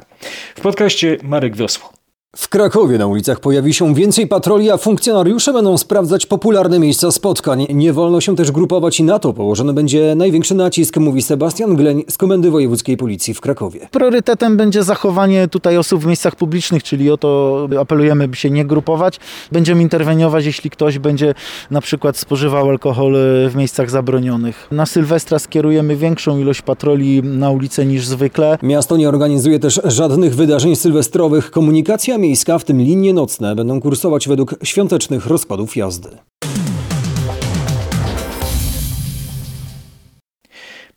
W 0.56 0.60
podcaście 0.60 1.16
Marek 1.22 1.56
Wiosło. 1.56 1.99
W 2.36 2.48
Krakowie 2.48 2.98
na 2.98 3.06
ulicach 3.06 3.40
pojawi 3.40 3.74
się 3.74 3.94
więcej 3.94 4.26
patroli, 4.26 4.70
a 4.70 4.76
funkcjonariusze 4.76 5.52
będą 5.52 5.78
sprawdzać 5.78 6.26
popularne 6.26 6.78
miejsca 6.78 7.10
spotkań. 7.10 7.66
Nie 7.74 7.92
wolno 7.92 8.20
się 8.20 8.36
też 8.36 8.52
grupować 8.52 9.00
i 9.00 9.04
na 9.04 9.18
to 9.18 9.32
położony 9.32 9.72
będzie 9.72 10.14
największy 10.14 10.54
nacisk, 10.54 10.96
mówi 10.96 11.22
Sebastian 11.22 11.76
Gleń 11.76 12.04
z 12.08 12.16
Komendy 12.16 12.50
Wojewódzkiej 12.50 12.96
Policji 12.96 13.34
w 13.34 13.40
Krakowie. 13.40 13.88
Priorytetem 13.90 14.56
będzie 14.56 14.82
zachowanie 14.82 15.48
tutaj 15.48 15.76
osób 15.76 16.02
w 16.02 16.06
miejscach 16.06 16.36
publicznych, 16.36 16.82
czyli 16.82 17.10
o 17.10 17.16
to 17.16 17.68
apelujemy, 17.80 18.28
by 18.28 18.36
się 18.36 18.50
nie 18.50 18.64
grupować. 18.64 19.20
Będziemy 19.52 19.82
interweniować, 19.82 20.44
jeśli 20.44 20.70
ktoś 20.70 20.98
będzie 20.98 21.34
na 21.70 21.80
przykład 21.80 22.16
spożywał 22.16 22.68
alkohol 22.68 23.16
w 23.48 23.52
miejscach 23.56 23.90
zabronionych. 23.90 24.68
Na 24.70 24.86
Sylwestra 24.86 25.38
skierujemy 25.38 25.96
większą 25.96 26.38
ilość 26.38 26.62
patroli 26.62 27.22
na 27.22 27.50
ulicę 27.50 27.86
niż 27.86 28.06
zwykle. 28.06 28.58
Miasto 28.62 28.96
nie 28.96 29.08
organizuje 29.08 29.58
też 29.58 29.80
żadnych 29.84 30.34
wydarzeń 30.34 30.76
sylwestrowych. 30.76 31.50
Komunikacja 31.50 32.19
miejska, 32.20 32.58
w 32.58 32.64
tym 32.64 32.80
linie 32.80 33.12
nocne, 33.12 33.54
będą 33.56 33.80
kursować 33.80 34.28
według 34.28 34.54
świątecznych 34.62 35.26
rozkładów 35.26 35.76
jazdy. 35.76 36.08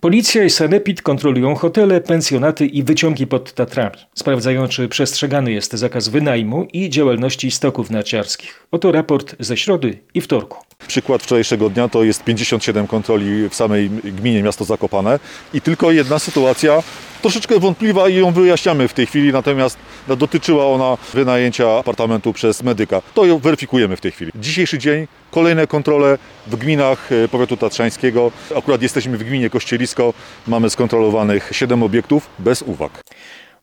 Policja 0.03 0.43
i 0.43 0.49
Sanepid 0.49 1.01
kontrolują 1.01 1.55
hotele, 1.55 2.01
pensjonaty 2.01 2.65
i 2.65 2.83
wyciągi 2.83 3.27
pod 3.27 3.53
Tatrami. 3.53 3.95
Sprawdzają, 4.13 4.67
czy 4.67 4.87
przestrzegany 4.87 5.51
jest 5.51 5.73
zakaz 5.73 6.07
wynajmu 6.07 6.67
i 6.73 6.89
działalności 6.89 7.51
stoków 7.51 7.89
narciarskich. 7.89 8.67
Oto 8.71 8.91
raport 8.91 9.35
ze 9.39 9.57
środy 9.57 9.99
i 10.13 10.21
wtorku. 10.21 10.57
Przykład 10.87 11.23
wczorajszego 11.23 11.69
dnia 11.69 11.87
to 11.87 12.03
jest 12.03 12.23
57 12.23 12.87
kontroli 12.87 13.49
w 13.49 13.55
samej 13.55 13.89
gminie 13.89 14.43
miasto 14.43 14.65
Zakopane 14.65 15.19
i 15.53 15.61
tylko 15.61 15.91
jedna 15.91 16.19
sytuacja 16.19 16.83
troszeczkę 17.23 17.59
wątpliwa 17.59 18.09
i 18.09 18.15
ją 18.15 18.31
wyjaśniamy 18.31 18.87
w 18.87 18.93
tej 18.93 19.05
chwili, 19.05 19.33
natomiast 19.33 19.77
no, 20.07 20.15
dotyczyła 20.15 20.65
ona 20.65 20.97
wynajęcia 21.13 21.77
apartamentu 21.77 22.33
przez 22.33 22.63
medyka. 22.63 23.01
To 23.13 23.25
ją 23.25 23.39
weryfikujemy 23.39 23.97
w 23.97 24.01
tej 24.01 24.11
chwili. 24.11 24.31
Dzisiejszy 24.35 24.77
dzień, 24.77 25.07
kolejne 25.31 25.67
kontrole 25.67 26.17
w 26.47 26.55
gminach 26.55 27.11
e, 27.11 27.27
powiatu 27.27 27.57
tatrzańskiego. 27.57 28.31
Akurat 28.57 28.81
jesteśmy 28.81 29.17
w 29.17 29.23
gminie 29.23 29.49
Kościelisko, 29.93 30.13
mamy 30.47 30.69
skontrolowanych 30.69 31.49
7 31.51 31.83
obiektów 31.83 32.29
bez 32.39 32.61
uwag. 32.61 33.01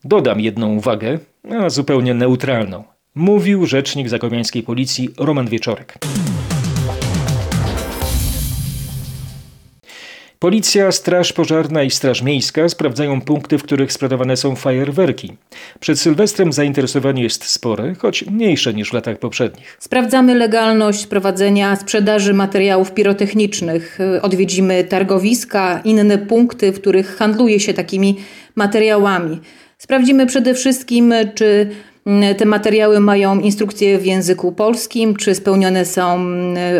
Dodam 0.04 0.40
jedną 0.40 0.74
uwagę, 0.74 1.18
a 1.60 1.70
zupełnie 1.70 2.14
neutralną. 2.14 2.84
Mówił 3.14 3.66
rzecznik 3.66 4.08
zakomiańskiej 4.08 4.62
policji 4.62 5.08
Roman 5.18 5.48
Wieczorek. 5.48 5.98
Policja, 10.42 10.92
Straż 10.92 11.32
Pożarna 11.32 11.82
i 11.82 11.90
Straż 11.90 12.22
Miejska 12.22 12.68
sprawdzają 12.68 13.20
punkty, 13.20 13.58
w 13.58 13.62
których 13.62 13.92
sprzedawane 13.92 14.36
są 14.36 14.56
fajerwerki. 14.56 15.32
Przed 15.80 16.00
Sylwestrem 16.00 16.52
zainteresowanie 16.52 17.22
jest 17.22 17.44
spore, 17.44 17.94
choć 17.98 18.24
mniejsze 18.26 18.74
niż 18.74 18.90
w 18.90 18.92
latach 18.92 19.18
poprzednich. 19.18 19.76
Sprawdzamy 19.80 20.34
legalność 20.34 21.06
prowadzenia 21.06 21.76
sprzedaży 21.76 22.34
materiałów 22.34 22.92
pirotechnicznych. 22.92 23.98
Odwiedzimy 24.22 24.84
targowiska, 24.84 25.80
inne 25.84 26.18
punkty, 26.18 26.72
w 26.72 26.80
których 26.80 27.16
handluje 27.16 27.60
się 27.60 27.74
takimi 27.74 28.16
materiałami. 28.54 29.40
Sprawdzimy 29.78 30.26
przede 30.26 30.54
wszystkim, 30.54 31.14
czy 31.34 31.70
te 32.38 32.44
materiały 32.44 33.00
mają 33.00 33.40
instrukcje 33.40 33.98
w 33.98 34.06
języku 34.06 34.52
polskim, 34.52 35.16
czy 35.16 35.34
spełnione 35.34 35.84
są 35.84 36.26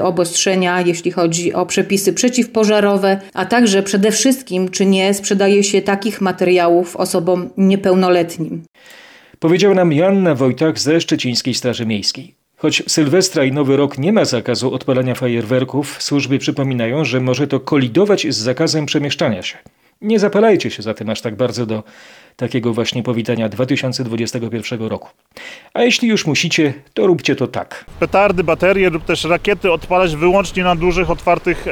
obostrzenia, 0.03 0.81
jeśli 0.81 1.11
chodzi 1.11 1.55
o 1.55 1.67
przepisy 1.67 2.13
przeciwpożarowe, 2.13 3.21
a 3.35 3.45
także 3.45 3.83
przede 3.83 4.11
wszystkim, 4.11 4.69
czy 4.69 4.87
nie 4.87 5.15
sprzedaje 5.15 5.65
się 5.65 5.83
takich 5.83 6.21
materiałów 6.21 6.97
osobom 6.97 7.51
niepełnoletnim. 7.57 8.63
Powiedział 9.39 9.75
nam 9.75 9.93
Joanna 9.93 10.35
Wojtak 10.35 10.79
ze 10.79 11.01
Szczecińskiej 11.01 11.55
Straży 11.55 11.87
Miejskiej. 11.87 12.35
Choć 12.57 12.83
Sylwestra 12.87 13.45
i 13.45 13.53
Nowy 13.53 13.77
Rok 13.77 13.99
nie 13.99 14.13
ma 14.13 14.25
zakazu 14.25 14.75
odpalania 14.75 15.15
fajerwerków, 15.15 16.03
służby 16.03 16.39
przypominają, 16.39 17.05
że 17.05 17.21
może 17.21 17.47
to 17.47 17.61
kolidować 17.61 18.27
z 18.31 18.37
zakazem 18.37 18.87
przemieszczania 18.87 19.43
się. 19.43 19.59
Nie 20.03 20.19
zapalajcie 20.19 20.71
się 20.71 20.83
zatem 20.83 21.11
aż 21.11 21.21
tak 21.21 21.37
bardzo 21.37 21.67
do 21.67 21.83
takiego 22.37 22.73
właśnie 22.73 23.03
powitania 23.03 23.49
2021 23.49 24.83
roku. 24.83 25.09
A 25.75 25.83
jeśli 25.83 26.09
już 26.09 26.27
musicie, 26.27 26.75
to 26.95 27.07
róbcie 27.07 27.37
to 27.37 27.47
tak. 27.47 27.85
Petardy, 28.01 28.45
baterie 28.45 28.91
lub 28.91 29.05
też 29.05 29.25
rakiety 29.25 29.73
odpalać 29.73 30.17
wyłącznie 30.17 30.65
na 30.65 30.77
dużych, 30.77 31.11
otwartych 31.11 31.67
e, 31.69 31.71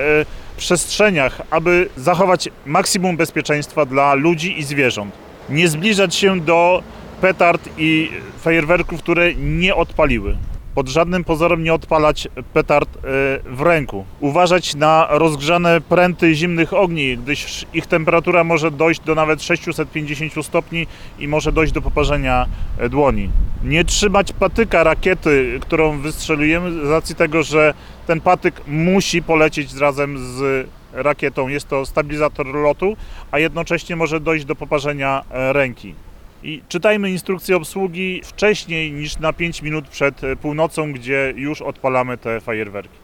przestrzeniach, 0.57 1.43
aby 1.51 1.89
zachować 1.97 2.49
maksimum 2.67 3.17
bezpieczeństwa 3.17 3.87
dla 3.87 4.15
ludzi 4.15 4.59
i 4.59 4.63
zwierząt. 4.63 5.15
Nie 5.51 5.69
zbliżać 5.69 6.15
się 6.15 6.41
do 6.41 6.83
petard 7.21 7.69
i 7.79 8.11
fajerwerków, 8.41 9.03
które 9.03 9.35
nie 9.35 9.75
odpaliły 9.75 10.37
pod 10.79 10.89
żadnym 10.89 11.25
pozorem 11.25 11.65
nie 11.65 11.75
odpalać 11.75 12.29
petard 12.53 12.89
e, 12.97 13.01
w 13.45 13.61
ręku. 13.61 14.05
Uważać 14.21 14.75
na 14.75 15.07
rozgrzane 15.11 15.81
pręty 15.81 16.35
zimnych 16.35 16.73
ogni, 16.73 17.19
gdyż 17.19 17.67
ich 17.75 17.87
temperatura 17.87 18.45
może 18.45 18.71
dojść 18.71 19.01
do 19.01 19.15
nawet 19.15 19.43
650 19.43 20.47
stopni 20.47 20.87
i 21.19 21.29
może 21.29 21.53
dojść 21.53 21.73
do 21.73 21.83
poparzenia 21.83 22.47
e, 22.79 22.89
dłoni. 22.89 23.31
Nie 23.65 23.85
trzymać 23.85 24.33
patyka 24.33 24.85
rakiety, 24.85 25.59
którą 25.63 25.99
wystrzelujemy, 25.99 26.87
z 26.87 26.91
racji 26.91 27.15
tego, 27.15 27.43
że 27.43 27.75
ten 28.07 28.21
patyk 28.21 28.63
musi 28.67 29.23
polecieć 29.23 29.75
razem 29.75 30.19
z 30.19 30.69
rakietą. 30.93 31.49
Jest 31.49 31.69
to 31.69 31.87
stabilizator 31.87 32.47
lotu, 32.47 32.97
a 33.31 33.39
jednocześnie 33.39 33.97
może 33.97 34.21
dojść 34.21 34.45
do 34.45 34.55
poparzenia 34.55 35.25
e, 35.31 35.53
ręki. 35.53 35.95
I 36.43 36.63
czytajmy 36.69 37.11
instrukcję 37.11 37.57
obsługi 37.57 38.21
wcześniej 38.25 38.93
niż 38.93 39.19
na 39.19 39.33
5 39.33 39.63
minut 39.63 39.89
przed 39.89 40.25
e, 40.25 40.37
północą, 40.37 40.93
gdzie 40.93 41.35
już 41.37 41.63
odpalamy 41.63 42.19
te 42.19 42.41
fajerwerki. 42.41 42.99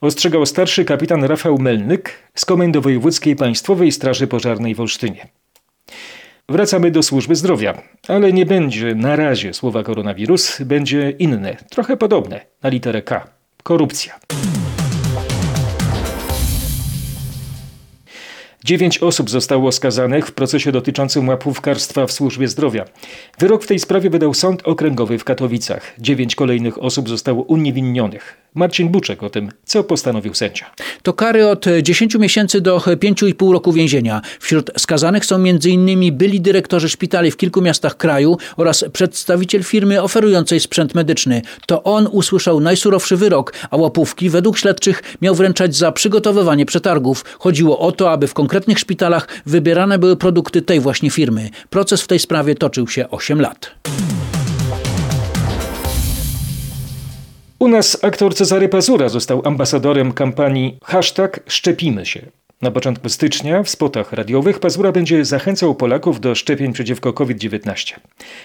Ostrzegał 0.00 0.46
starszy 0.46 0.84
kapitan 0.84 1.24
Rafał 1.24 1.58
Melnyk 1.58 2.12
z 2.34 2.44
Komendy 2.44 2.80
Wojewódzkiej 2.80 3.36
Państwowej 3.36 3.92
Straży 3.92 4.26
Pożarnej 4.26 4.74
w 4.74 4.80
Olsztynie. 4.80 5.28
Wracamy 6.48 6.90
do 6.90 7.02
służby 7.02 7.36
zdrowia, 7.36 7.82
ale 8.08 8.32
nie 8.32 8.46
będzie 8.46 8.94
na 8.94 9.16
razie 9.16 9.54
słowa 9.54 9.82
koronawirus, 9.82 10.62
będzie 10.62 11.10
inne, 11.10 11.56
trochę 11.70 11.96
podobne, 11.96 12.40
na 12.62 12.68
literę 12.68 13.02
K. 13.02 13.26
Korupcja. 13.62 14.20
Dziewięć 18.64 18.98
osób 18.98 19.30
zostało 19.30 19.72
skazanych 19.72 20.26
w 20.26 20.32
procesie 20.32 20.72
dotyczącym 20.72 21.28
łapówkarstwa 21.28 22.06
w 22.06 22.12
służbie 22.12 22.48
zdrowia. 22.48 22.84
Wyrok 23.38 23.64
w 23.64 23.66
tej 23.66 23.78
sprawie 23.78 24.10
wydał 24.10 24.34
Sąd 24.34 24.62
Okręgowy 24.68 25.18
w 25.18 25.24
Katowicach. 25.24 25.94
Dziewięć 25.98 26.34
kolejnych 26.34 26.82
osób 26.82 27.08
zostało 27.08 27.42
uniewinnionych. 27.42 28.36
Marcin 28.54 28.88
Buczek 28.88 29.22
o 29.22 29.30
tym, 29.30 29.50
co 29.64 29.84
postanowił 29.84 30.34
sędzia. 30.34 30.66
To 31.02 31.12
kary 31.12 31.46
od 31.48 31.66
10 31.82 32.14
miesięcy 32.14 32.60
do 32.60 32.78
5,5 32.78 33.52
roku 33.52 33.72
więzienia. 33.72 34.20
Wśród 34.40 34.70
skazanych 34.78 35.24
są 35.24 35.36
m.in. 35.36 36.16
byli 36.16 36.40
dyrektorzy 36.40 36.88
szpitali 36.88 37.30
w 37.30 37.36
kilku 37.36 37.62
miastach 37.62 37.96
kraju 37.96 38.36
oraz 38.56 38.84
przedstawiciel 38.92 39.62
firmy 39.62 40.02
oferującej 40.02 40.60
sprzęt 40.60 40.94
medyczny. 40.94 41.42
To 41.66 41.82
on 41.82 42.08
usłyszał 42.12 42.60
najsurowszy 42.60 43.16
wyrok, 43.16 43.52
a 43.70 43.76
łapówki 43.76 44.30
według 44.30 44.58
śledczych 44.58 45.02
miał 45.22 45.34
wręczać 45.34 45.76
za 45.76 45.92
przygotowywanie 45.92 46.66
przetargów. 46.66 47.24
Chodziło 47.38 47.78
o 47.78 47.92
to, 47.92 48.10
aby 48.10 48.26
w 48.26 48.34
konkretnych 48.50 48.78
szpitalach 48.78 49.28
wybierane 49.46 49.98
były 49.98 50.16
produkty 50.16 50.62
tej 50.62 50.80
właśnie 50.80 51.10
firmy. 51.10 51.50
Proces 51.70 52.02
w 52.02 52.06
tej 52.06 52.18
sprawie 52.18 52.54
toczył 52.54 52.88
się 52.88 53.10
8 53.10 53.40
lat. 53.40 53.70
U 57.58 57.68
nas 57.68 58.04
aktor 58.04 58.34
Cezary 58.34 58.68
Pazura 58.68 59.08
został 59.08 59.42
ambasadorem 59.44 60.12
kampanii 60.12 60.78
Hashtag 60.84 61.40
Szczepimy 61.46 62.06
się. 62.06 62.20
Na 62.62 62.70
początku 62.70 63.08
stycznia 63.08 63.62
w 63.62 63.68
spotach 63.68 64.12
radiowych 64.12 64.58
Pazura 64.58 64.92
będzie 64.92 65.24
zachęcał 65.24 65.74
Polaków 65.74 66.20
do 66.20 66.34
szczepień 66.34 66.72
przeciwko 66.72 67.12
COVID-19. 67.12 67.94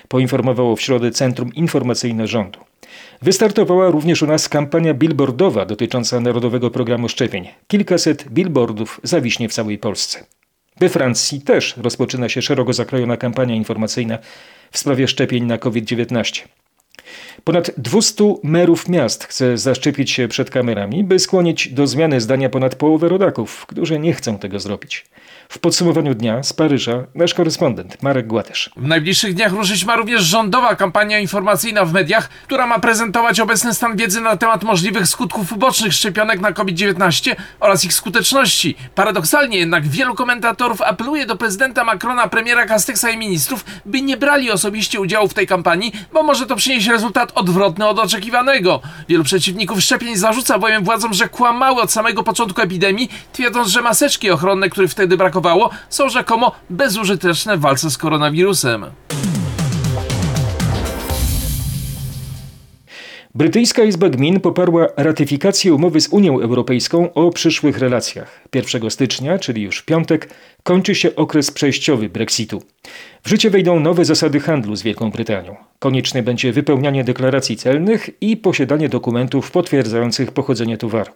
Poinformowało 0.08 0.76
w 0.76 0.82
środę 0.82 1.12
Centrum 1.12 1.54
Informacyjne 1.54 2.28
Rządu. 2.28 2.60
Wystartowała 3.22 3.92
również 3.92 4.22
u 4.22 4.28
nas 4.28 4.50
kampania 4.50 4.94
billboardowa 4.94 5.66
dotycząca 5.66 6.20
Narodowego 6.20 6.72
Programu 6.72 7.10
Szczepień. 7.10 7.48
Kilkaset 7.68 8.30
billboardów 8.30 9.00
zawiśnie 9.04 9.50
w 9.50 9.54
całej 9.54 9.78
Polsce. 9.78 10.26
We 10.80 10.90
Francji 10.90 11.42
też 11.42 11.78
rozpoczyna 11.78 12.30
się 12.30 12.42
szeroko 12.42 12.74
zakrojona 12.74 13.18
kampania 13.18 13.56
informacyjna 13.56 14.18
w 14.72 14.78
sprawie 14.78 15.08
szczepień 15.08 15.46
na 15.46 15.58
COVID-19. 15.58 16.42
Ponad 17.44 17.72
200 17.78 18.24
merów 18.44 18.90
miast 18.90 19.24
chce 19.24 19.58
zaszczepić 19.58 20.12
się 20.12 20.28
przed 20.28 20.50
kamerami, 20.50 21.04
by 21.04 21.20
skłonić 21.20 21.70
do 21.74 21.88
zmiany 21.88 22.22
zdania 22.22 22.50
ponad 22.50 22.76
połowę 22.76 23.10
rodaków, 23.10 23.66
którzy 23.66 24.00
nie 24.00 24.14
chcą 24.14 24.38
tego 24.38 24.60
zrobić. 24.60 25.06
W 25.50 25.60
podsumowaniu 25.60 26.16
dnia 26.16 26.44
z 26.44 26.54
Paryża 26.54 27.04
nasz 27.16 27.34
korespondent 27.34 28.04
Marek 28.04 28.28
Gładysz. 28.28 28.70
W 28.78 28.88
najbliższych 28.88 29.34
dniach 29.34 29.52
ruszyć 29.52 29.86
ma 29.86 29.96
również 29.96 30.22
rządowa 30.22 30.76
kampania 30.76 31.20
informacyjna 31.20 31.86
w 31.86 31.94
mediach, 31.94 32.30
która 32.30 32.68
ma 32.68 32.80
prezentować 32.80 33.40
obecny 33.40 33.74
stan 33.74 33.98
wiedzy 33.98 34.22
na 34.22 34.38
temat 34.38 34.64
możliwych 34.64 35.08
skutków 35.08 35.52
ubocznych 35.52 35.94
szczepionek 35.94 36.40
na 36.40 36.52
COVID-19 36.52 37.36
oraz 37.60 37.86
ich 37.86 37.94
skuteczności. 37.94 38.76
Paradoksalnie 38.96 39.58
jednak 39.58 39.88
wielu 39.88 40.16
komentatorów 40.16 40.82
apeluje 40.82 41.26
do 41.26 41.36
prezydenta 41.36 41.84
Macrona, 41.84 42.28
premiera 42.28 42.66
Castexa 42.66 43.10
i 43.14 43.18
ministrów, 43.18 43.66
by 43.86 44.02
nie 44.02 44.18
brali 44.18 44.52
osobiście 44.52 45.00
udziału 45.00 45.28
w 45.28 45.34
tej 45.34 45.48
kampanii, 45.48 45.92
bo 46.14 46.24
może 46.24 46.46
to 46.46 46.56
przynieść 46.56 46.88
rezultat 46.88 47.32
odwrotny 47.36 47.88
od 47.88 48.00
oczekiwanego. 48.00 48.82
Wielu 49.10 49.24
przeciwników 49.24 49.82
szczepień 49.82 50.16
zarzuca 50.18 50.60
bowiem 50.60 50.84
władzom, 50.84 51.14
że 51.14 51.30
kłamały 51.30 51.82
od 51.82 51.92
samego 51.92 52.24
początku 52.24 52.62
epidemii, 52.62 53.10
twierdząc, 53.34 53.68
że 53.68 53.82
maseczki 53.82 54.32
ochronne, 54.32 54.70
których 54.70 54.92
wtedy 54.92 55.18
brakowało, 55.18 55.35
są 55.90 56.10
rzekomo 56.10 56.52
bezużyteczne 56.70 57.58
w 57.58 57.62
walce 57.62 57.92
z 57.92 57.98
koronawirusem. 57.98 58.86
Brytyjska 63.36 63.84
Izba 63.84 64.10
Gmin 64.10 64.40
poparła 64.40 64.88
ratyfikację 64.98 65.74
umowy 65.74 66.02
z 66.02 66.08
Unią 66.08 66.42
Europejską 66.42 67.14
o 67.14 67.30
przyszłych 67.30 67.78
relacjach. 67.78 68.42
1 68.54 68.92
stycznia, 68.92 69.40
czyli 69.40 69.62
już 69.62 69.78
w 69.78 69.86
piątek, 69.86 70.30
kończy 70.64 70.96
się 70.96 71.16
okres 71.16 71.52
przejściowy 71.52 72.10
Brexitu. 72.10 72.62
W 73.24 73.30
życie 73.30 73.50
wejdą 73.50 73.80
nowe 73.80 74.06
zasady 74.06 74.40
handlu 74.40 74.76
z 74.76 74.82
Wielką 74.82 75.12
Brytanią. 75.12 75.56
Konieczne 75.80 76.24
będzie 76.24 76.54
wypełnianie 76.54 77.04
deklaracji 77.04 77.58
celnych 77.58 78.10
i 78.22 78.38
posiadanie 78.38 78.90
dokumentów 78.90 79.52
potwierdzających 79.52 80.32
pochodzenie 80.32 80.78
towaru. 80.78 81.12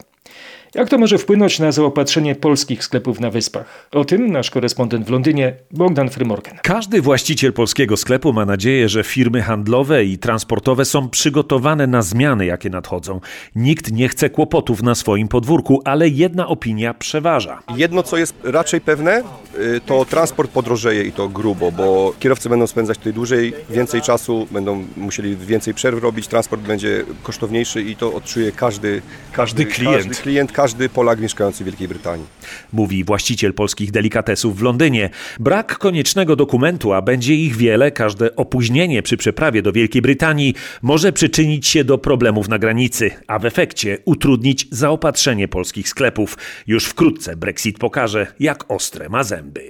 Jak 0.75 0.89
to 0.89 0.97
może 0.97 1.17
wpłynąć 1.17 1.59
na 1.59 1.71
zaopatrzenie 1.71 2.35
polskich 2.35 2.83
sklepów 2.83 3.19
na 3.19 3.29
wyspach? 3.29 3.88
O 3.91 4.05
tym 4.05 4.31
nasz 4.31 4.51
korespondent 4.51 5.05
w 5.07 5.09
Londynie 5.09 5.53
Bogdan 5.71 6.09
Frymorgan. 6.09 6.57
Każdy 6.63 7.01
właściciel 7.01 7.53
polskiego 7.53 7.97
sklepu 7.97 8.33
ma 8.33 8.45
nadzieję, 8.45 8.89
że 8.89 9.03
firmy 9.03 9.41
handlowe 9.41 10.05
i 10.05 10.17
transportowe 10.17 10.85
są 10.85 11.09
przygotowane 11.09 11.88
na 11.88 12.01
zmiany, 12.01 12.45
jakie 12.45 12.69
nadchodzą. 12.69 13.19
Nikt 13.55 13.91
nie 13.91 14.09
chce 14.09 14.29
kłopotów 14.29 14.83
na 14.83 14.95
swoim 14.95 15.27
podwórku, 15.27 15.81
ale 15.85 16.07
jedna 16.09 16.47
opinia 16.47 16.93
przeważa. 16.93 17.59
Jedno, 17.75 18.03
co 18.03 18.17
jest 18.17 18.33
raczej 18.43 18.81
pewne, 18.81 19.23
y, 19.59 19.81
to 19.85 20.05
transport 20.05 20.51
podrożeje 20.51 21.03
i 21.03 21.11
to 21.11 21.29
grubo, 21.29 21.71
bo 21.71 22.13
kierowcy 22.19 22.49
będą 22.49 22.67
spędzać 22.67 22.97
tutaj 22.97 23.13
dłużej, 23.13 23.53
więcej 23.69 24.01
czasu, 24.01 24.47
będą 24.51 24.85
musieli 24.97 25.35
więcej 25.35 25.73
przerw 25.73 26.01
robić, 26.03 26.27
transport 26.27 26.61
będzie 26.61 27.03
kosztowniejszy 27.23 27.81
i 27.81 27.95
to 27.95 28.13
odczuje 28.13 28.51
każdy, 28.51 29.01
Każdy 29.31 29.65
klient. 29.65 29.95
każdy, 29.95 30.15
klient, 30.15 30.51
każdy 30.60 30.89
Polak 30.89 31.20
mieszkający 31.20 31.63
w 31.63 31.66
Wielkiej 31.66 31.88
Brytanii. 31.88 32.25
Mówi 32.74 33.04
właściciel 33.04 33.54
polskich 33.54 33.92
delikatesów 33.92 34.58
w 34.58 34.62
Londynie. 34.62 35.10
Brak 35.39 35.78
koniecznego 35.78 36.36
dokumentu, 36.36 36.94
a 36.94 37.01
będzie 37.01 37.36
ich 37.36 37.56
wiele, 37.56 37.92
każde 37.92 38.36
opóźnienie 38.36 39.04
przy 39.04 39.18
przeprawie 39.18 39.62
do 39.62 39.72
Wielkiej 39.72 40.01
Brytanii 40.01 40.54
może 40.82 41.13
przyczynić 41.13 41.68
się 41.68 41.84
do 41.84 41.98
problemów 41.98 42.50
na 42.50 42.60
granicy, 42.60 43.12
a 43.28 43.39
w 43.39 43.46
efekcie 43.46 43.98
utrudnić 44.06 44.68
zaopatrzenie 44.72 45.48
polskich 45.48 45.89
sklepów. 45.89 46.38
Już 46.68 46.86
wkrótce 46.86 47.36
Brexit 47.36 47.78
pokaże, 47.78 48.28
jak 48.39 48.72
ostre 48.72 49.10
ma 49.10 49.24
zęby. 49.24 49.63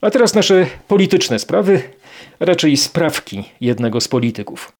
A 0.00 0.10
teraz 0.10 0.34
nasze 0.34 0.66
polityczne 0.88 1.38
sprawy, 1.38 1.82
a 2.40 2.44
raczej 2.44 2.76
sprawki 2.76 3.44
jednego 3.60 4.00
z 4.00 4.08
polityków. 4.08 4.72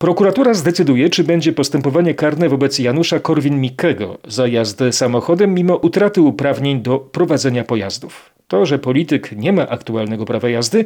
Prokuratura 0.00 0.54
zdecyduje, 0.54 1.10
czy 1.10 1.24
będzie 1.24 1.52
postępowanie 1.52 2.14
karne 2.14 2.48
wobec 2.48 2.78
Janusza 2.78 3.18
Korwin-Mikkego 3.18 4.18
za 4.28 4.46
jazdę 4.46 4.92
samochodem 4.92 5.54
mimo 5.54 5.76
utraty 5.76 6.20
uprawnień 6.20 6.82
do 6.82 6.98
prowadzenia 6.98 7.64
pojazdów. 7.64 8.30
To, 8.48 8.66
że 8.66 8.78
polityk 8.78 9.32
nie 9.32 9.52
ma 9.52 9.68
aktualnego 9.68 10.24
prawa 10.24 10.48
jazdy, 10.48 10.84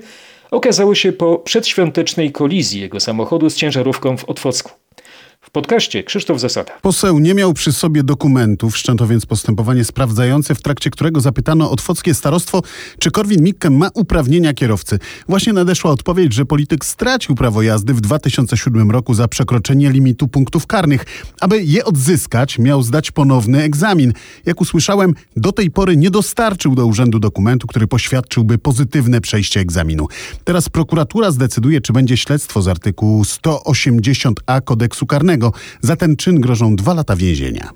okazało 0.51 0.95
się 0.95 1.13
po 1.13 1.39
przedświątecznej 1.39 2.33
kolizji 2.33 2.81
jego 2.81 3.01
samochodu 3.01 3.51
z 3.51 3.57
ciężarówką 3.57 4.17
w 4.17 4.25
Otwocku. 4.25 4.71
Podcaście 5.55 6.03
Krzysztof 6.03 6.41
Zasada. 6.41 6.73
Poseł 6.83 7.19
nie 7.19 7.35
miał 7.35 7.53
przy 7.53 7.73
sobie 7.73 8.03
dokumentów, 8.03 8.75
wszczęto 8.75 9.07
więc 9.07 9.27
postępowanie 9.27 9.85
sprawdzające, 9.85 10.55
w 10.55 10.63
trakcie 10.63 10.91
którego 10.91 11.21
zapytano 11.21 11.71
otwockie 11.71 12.15
starostwo, 12.15 12.63
czy 12.99 13.11
Korwin-Mikke 13.11 13.71
ma 13.71 13.91
uprawnienia 13.95 14.55
kierowcy. 14.55 14.99
Właśnie 15.29 15.53
nadeszła 15.53 15.91
odpowiedź, 15.91 16.33
że 16.33 16.45
polityk 16.45 16.85
stracił 16.85 17.35
prawo 17.35 17.63
jazdy 17.63 17.95
w 17.95 18.01
2007 18.01 18.91
roku 18.91 19.15
za 19.15 19.29
przekroczenie 19.29 19.91
limitu 19.91 20.29
punktów 20.29 20.67
karnych. 20.67 21.05
Aby 21.41 21.63
je 21.63 21.85
odzyskać, 21.85 22.59
miał 22.59 22.83
zdać 22.83 23.11
ponowny 23.11 23.63
egzamin. 23.63 24.13
Jak 24.47 24.61
usłyszałem, 24.61 25.15
do 25.37 25.53
tej 25.53 25.71
pory 25.71 25.97
nie 25.97 26.11
dostarczył 26.11 26.75
do 26.75 26.87
urzędu 26.87 27.19
dokumentu, 27.19 27.67
który 27.67 27.87
poświadczyłby 27.87 28.59
pozytywne 28.59 29.21
przejście 29.21 29.61
egzaminu. 29.61 30.07
Teraz 30.45 30.69
prokuratura 30.69 31.31
zdecyduje, 31.31 31.81
czy 31.81 31.93
będzie 31.93 32.17
śledztwo 32.17 32.63
z 32.63 32.69
artykułu 32.69 33.23
180a 33.23 34.63
kodeksu 34.65 35.07
karnego. 35.07 35.44
Za 35.81 35.97
ten 35.97 36.17
czyn 36.17 36.41
grożą 36.41 36.77
dwa 36.77 36.95
lata 36.95 37.17
więzienia. 37.17 37.71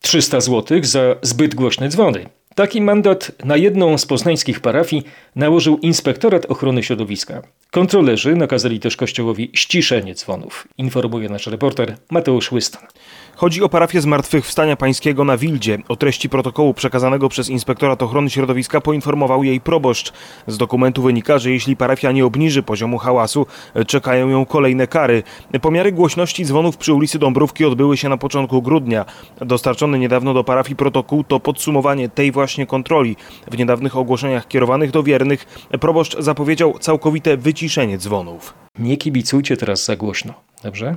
300 0.00 0.40
zł 0.40 0.80
za 0.82 1.00
zbyt 1.22 1.54
głośne 1.54 1.88
dzwony. 1.88 2.26
Taki 2.54 2.80
mandat 2.80 3.32
na 3.44 3.56
jedną 3.56 3.98
z 3.98 4.06
poznańskich 4.06 4.60
parafii 4.60 5.02
nałożył 5.36 5.78
Inspektorat 5.78 6.46
Ochrony 6.46 6.82
Środowiska. 6.82 7.42
Kontrolerzy 7.70 8.36
nakazali 8.36 8.80
też 8.80 8.96
kościołowi 8.96 9.50
ściszenie 9.54 10.14
dzwonów, 10.14 10.68
informuje 10.78 11.28
nasz 11.28 11.46
reporter 11.46 11.96
Mateusz 12.10 12.52
Łyston. 12.52 12.82
Chodzi 13.38 13.62
o 13.62 13.68
parafię 13.68 14.00
Zmartwychwstania 14.00 14.76
Pańskiego 14.76 15.24
na 15.24 15.36
Wildzie. 15.36 15.78
O 15.88 15.96
treści 15.96 16.28
protokołu 16.28 16.74
przekazanego 16.74 17.28
przez 17.28 17.48
Inspektorat 17.48 18.02
Ochrony 18.02 18.30
Środowiska 18.30 18.80
poinformował 18.80 19.44
jej 19.44 19.60
proboszcz. 19.60 20.12
Z 20.46 20.58
dokumentu 20.58 21.02
wynika, 21.02 21.38
że 21.38 21.50
jeśli 21.50 21.76
parafia 21.76 22.12
nie 22.12 22.26
obniży 22.26 22.62
poziomu 22.62 22.98
hałasu, 22.98 23.46
czekają 23.86 24.28
ją 24.28 24.46
kolejne 24.46 24.86
kary. 24.86 25.22
Pomiary 25.60 25.92
głośności 25.92 26.44
dzwonów 26.44 26.76
przy 26.76 26.94
ulicy 26.94 27.18
Dąbrówki 27.18 27.64
odbyły 27.64 27.96
się 27.96 28.08
na 28.08 28.16
początku 28.16 28.62
grudnia. 28.62 29.04
Dostarczony 29.40 29.98
niedawno 29.98 30.34
do 30.34 30.44
parafii 30.44 30.76
protokół 30.76 31.24
to 31.24 31.40
podsumowanie 31.40 32.08
tej 32.08 32.32
właśnie 32.32 32.66
kontroli. 32.66 33.16
W 33.50 33.58
niedawnych 33.58 33.96
ogłoszeniach 33.96 34.48
kierowanych 34.48 34.90
do 34.90 35.02
wiernych 35.02 35.68
proboszcz 35.80 36.18
zapowiedział 36.18 36.78
całkowite 36.78 37.36
wyciszenie 37.36 37.98
dzwonów. 37.98 38.54
Nie 38.78 38.96
kibicujcie 38.96 39.56
teraz 39.56 39.84
za 39.84 39.96
głośno, 39.96 40.34
dobrze? 40.62 40.96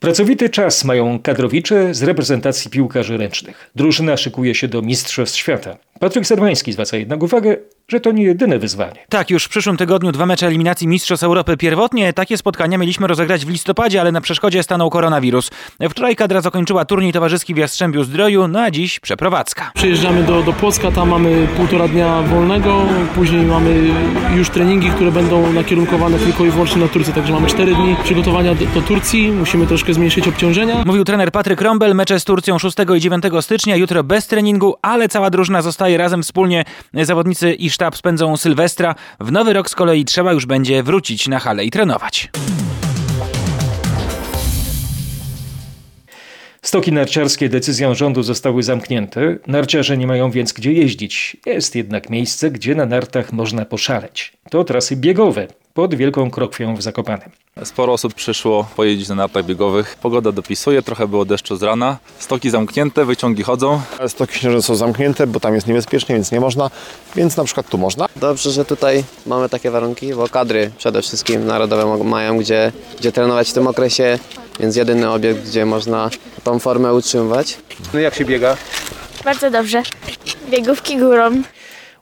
Pracowity 0.00 0.50
czas 0.50 0.84
mają 0.84 1.18
kadrowicze 1.18 1.94
z 1.94 2.02
reprezentacji 2.02 2.70
piłkarzy 2.70 3.16
ręcznych. 3.16 3.70
Drużyna 3.76 4.16
szykuje 4.16 4.54
się 4.54 4.68
do 4.68 4.82
Mistrzostw 4.82 5.38
Świata. 5.38 5.76
Patryk 6.00 6.26
Serwański 6.26 6.72
zwraca 6.72 6.96
jednak 6.96 7.22
uwagę, 7.22 7.56
że 7.88 8.00
to 8.00 8.12
nie 8.12 8.22
jedyne 8.22 8.58
wyzwanie. 8.58 9.06
Tak, 9.08 9.30
już 9.30 9.44
w 9.44 9.48
przyszłym 9.48 9.76
tygodniu 9.76 10.12
dwa 10.12 10.26
mecze 10.26 10.46
eliminacji 10.46 10.88
Mistrzostw 10.88 11.24
Europy. 11.24 11.56
Pierwotnie 11.56 12.12
takie 12.12 12.36
spotkania 12.36 12.78
mieliśmy 12.78 13.06
rozegrać 13.06 13.46
w 13.46 13.48
listopadzie, 13.48 14.00
ale 14.00 14.12
na 14.12 14.20
przeszkodzie 14.20 14.62
stanął 14.62 14.90
koronawirus. 14.90 15.50
Wczoraj 15.90 16.16
kadra 16.16 16.40
zakończyła 16.40 16.84
turniej 16.84 17.12
towarzyski 17.12 17.54
w 17.54 17.56
Jastrzębiu 17.56 18.04
Zdroju, 18.04 18.48
no 18.48 18.60
a 18.60 18.70
dziś 18.70 19.00
przeprowadzka. 19.00 19.70
Przyjeżdżamy 19.74 20.22
do, 20.22 20.42
do 20.42 20.52
Płocka, 20.52 20.90
tam 20.90 21.08
mamy 21.08 21.48
półtora 21.56 21.88
dnia 21.88 22.22
wolnego, 22.22 22.82
później 23.14 23.42
mamy 23.46 23.74
już 24.36 24.50
treningi, 24.50 24.90
które 24.90 25.10
będą 25.10 25.52
nakierunkowane 25.52 26.18
tylko 26.18 26.44
i 26.44 26.50
wyłącznie 26.50 26.82
na 26.82 26.88
Turcję, 26.88 27.14
także 27.14 27.32
mamy 27.32 27.48
cztery 27.48 27.74
dni 27.74 27.96
przygotowania 28.04 28.54
do, 28.54 28.66
do 28.66 28.82
Turcji, 28.82 29.32
musimy 29.32 29.66
troszkę 29.66 29.94
zmniejszyć 29.94 30.28
obciążenia. 30.28 30.82
Mówił 30.86 31.04
trener 31.04 31.32
Patryk 31.32 31.60
Rombel, 31.60 31.94
mecze 31.94 32.20
z 32.20 32.24
Turcją 32.24 32.58
6 32.58 32.76
i 32.96 33.00
9 33.00 33.24
stycznia, 33.40 33.76
jutro 33.76 34.04
bez 34.04 34.26
treningu, 34.26 34.74
ale 34.82 35.08
cała 35.08 35.30
drużyna 35.30 35.62
zostaje 35.62 35.89
razem 35.96 36.22
wspólnie. 36.22 36.64
Zawodnicy 36.94 37.52
i 37.52 37.70
sztab 37.70 37.96
spędzą 37.96 38.36
Sylwestra. 38.36 38.94
W 39.20 39.32
nowy 39.32 39.52
rok 39.52 39.70
z 39.70 39.74
kolei 39.74 40.04
trzeba 40.04 40.32
już 40.32 40.46
będzie 40.46 40.82
wrócić 40.82 41.28
na 41.28 41.38
halę 41.38 41.64
i 41.64 41.70
trenować. 41.70 42.30
Stoki 46.62 46.92
narciarskie 46.92 47.48
decyzją 47.48 47.94
rządu 47.94 48.22
zostały 48.22 48.62
zamknięte. 48.62 49.36
Narciarze 49.46 49.96
nie 49.96 50.06
mają 50.06 50.30
więc 50.30 50.52
gdzie 50.52 50.72
jeździć. 50.72 51.36
Jest 51.46 51.74
jednak 51.74 52.10
miejsce, 52.10 52.50
gdzie 52.50 52.74
na 52.74 52.86
nartach 52.86 53.32
można 53.32 53.64
poszaleć. 53.64 54.32
To 54.50 54.64
trasy 54.64 54.96
biegowe 54.96 55.46
pod 55.74 55.94
Wielką 55.94 56.30
Krokwią 56.30 56.76
w 56.76 56.82
Zakopanem. 56.82 57.30
Sporo 57.64 57.92
osób 57.92 58.14
przyszło 58.14 58.66
pojeździć 58.76 59.08
na 59.08 59.14
nartach 59.14 59.44
biegowych. 59.44 59.96
Pogoda 60.02 60.32
dopisuje, 60.32 60.82
trochę 60.82 61.08
było 61.08 61.24
deszczu 61.24 61.56
z 61.56 61.62
rana. 61.62 61.98
Stoki 62.18 62.50
zamknięte, 62.50 63.04
wyciągi 63.04 63.42
chodzą. 63.42 63.80
Stoki 64.08 64.38
śnieżne 64.38 64.62
są 64.62 64.74
zamknięte, 64.74 65.26
bo 65.26 65.40
tam 65.40 65.54
jest 65.54 65.66
niebezpiecznie, 65.66 66.14
więc 66.14 66.32
nie 66.32 66.40
można. 66.40 66.70
Więc 67.16 67.36
na 67.36 67.44
przykład 67.44 67.68
tu 67.68 67.78
można. 67.78 68.06
Dobrze, 68.16 68.50
że 68.50 68.64
tutaj 68.64 69.04
mamy 69.26 69.48
takie 69.48 69.70
warunki, 69.70 70.14
bo 70.14 70.28
kadry 70.28 70.70
przede 70.78 71.02
wszystkim 71.02 71.46
narodowe 71.46 72.04
mają 72.04 72.38
gdzie, 72.38 72.72
gdzie 72.98 73.12
trenować 73.12 73.50
w 73.50 73.52
tym 73.52 73.66
okresie, 73.66 74.18
więc 74.60 74.76
jedyny 74.76 75.10
obiekt, 75.10 75.48
gdzie 75.48 75.66
można 75.66 76.10
tą 76.44 76.58
formę 76.58 76.94
utrzymywać. 76.94 77.58
No 77.94 78.00
jak 78.00 78.14
się 78.14 78.24
biega? 78.24 78.56
Bardzo 79.24 79.50
dobrze. 79.50 79.82
Biegówki 80.50 80.98
górą. 80.98 81.42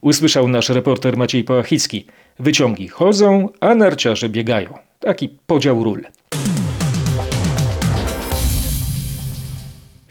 Usłyszał 0.00 0.48
nasz 0.48 0.68
reporter 0.68 1.16
Maciej 1.16 1.44
Pałachicki. 1.44 2.06
Wyciągi 2.40 2.88
chodzą, 2.88 3.48
a 3.60 3.74
narciarze 3.74 4.28
biegają. 4.28 4.78
Taki 5.00 5.28
podział 5.46 5.84
ról. 5.84 6.02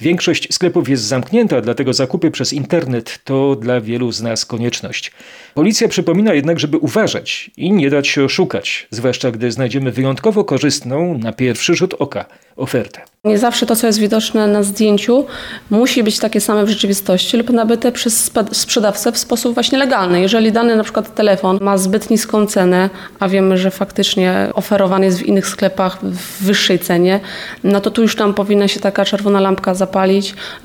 Większość 0.02 0.54
sklepów 0.54 0.90
jest 0.90 1.04
zamknięta, 1.04 1.62
dlatego 1.62 1.94
zakupy 1.94 2.32
przez 2.32 2.54
internet 2.54 3.20
to 3.24 3.56
dla 3.56 3.82
wielu 3.82 4.12
z 4.12 4.22
nas 4.22 4.46
konieczność. 4.46 5.12
Policja 5.54 5.88
przypomina 5.88 6.34
jednak, 6.34 6.60
żeby 6.60 6.78
uważać 6.78 7.52
i 7.58 7.72
nie 7.72 7.90
dać 7.90 8.08
się 8.08 8.24
oszukać, 8.24 8.88
zwłaszcza 8.92 9.32
gdy 9.32 9.52
znajdziemy 9.52 9.92
wyjątkowo 9.92 10.44
korzystną 10.44 11.18
na 11.18 11.34
pierwszy 11.34 11.76
rzut 11.76 11.94
oka 12.00 12.26
ofertę. 12.56 13.02
Nie 13.24 13.38
zawsze 13.38 13.66
to, 13.66 13.76
co 13.76 13.88
jest 13.88 14.00
widoczne 14.00 14.48
na 14.48 14.64
zdjęciu, 14.64 15.26
musi 15.70 16.04
być 16.04 16.20
takie 16.20 16.42
same 16.42 16.66
w 16.66 16.70
rzeczywistości 16.70 17.38
lub 17.38 17.50
nabyte 17.50 17.92
przez 17.92 18.32
sprzedawcę 18.52 19.12
w 19.12 19.18
sposób 19.18 19.54
właśnie 19.54 19.78
legalny. 19.78 20.22
Jeżeli 20.22 20.52
dany 20.52 20.76
na 20.76 20.84
przykład 20.84 21.16
telefon 21.16 21.58
ma 21.62 21.78
zbyt 21.78 22.10
niską 22.10 22.46
cenę, 22.46 22.90
a 23.20 23.30
wiemy, 23.30 23.58
że 23.58 23.72
faktycznie 23.72 24.50
oferowany 24.54 25.06
jest 25.06 25.20
w 25.20 25.26
innych 25.26 25.48
sklepach 25.48 26.00
w 26.04 26.44
wyższej 26.44 26.80
cenie, 26.80 27.20
no 27.64 27.82
to 27.82 27.92
tu 27.92 28.02
już 28.02 28.16
tam 28.16 28.34
powinna 28.34 28.68
się 28.68 28.80
taka 28.80 29.06
czerwona 29.06 29.40
lampka 29.40 29.74
zapalić, 29.74 29.87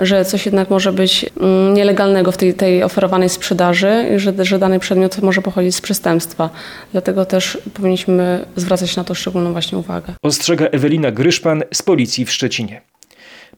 że 0.01 0.25
coś 0.25 0.47
jednak 0.47 0.71
może 0.71 0.93
być 0.93 1.27
mm, 1.41 1.75
nielegalnego 1.75 2.33
w 2.33 2.37
tej, 2.37 2.55
tej 2.55 2.83
oferowanej 2.83 3.29
sprzedaży 3.29 4.11
i 4.17 4.19
że, 4.19 4.45
że 4.45 4.59
dany 4.59 4.79
przedmiot 4.79 5.23
może 5.23 5.43
pochodzić 5.43 5.75
z 5.75 5.81
przestępstwa. 5.81 6.51
Dlatego 6.93 7.27
też 7.27 7.59
powinniśmy 7.75 8.45
zwracać 8.57 8.97
na 8.97 9.05
to 9.05 9.15
szczególną 9.15 9.53
właśnie 9.53 9.79
uwagę. 9.79 10.13
Ostrzega 10.23 10.67
Ewelina 10.67 11.11
Gryszpan 11.11 11.63
z 11.73 11.83
policji 11.83 12.25
w 12.25 12.33
Szczecinie. 12.33 12.81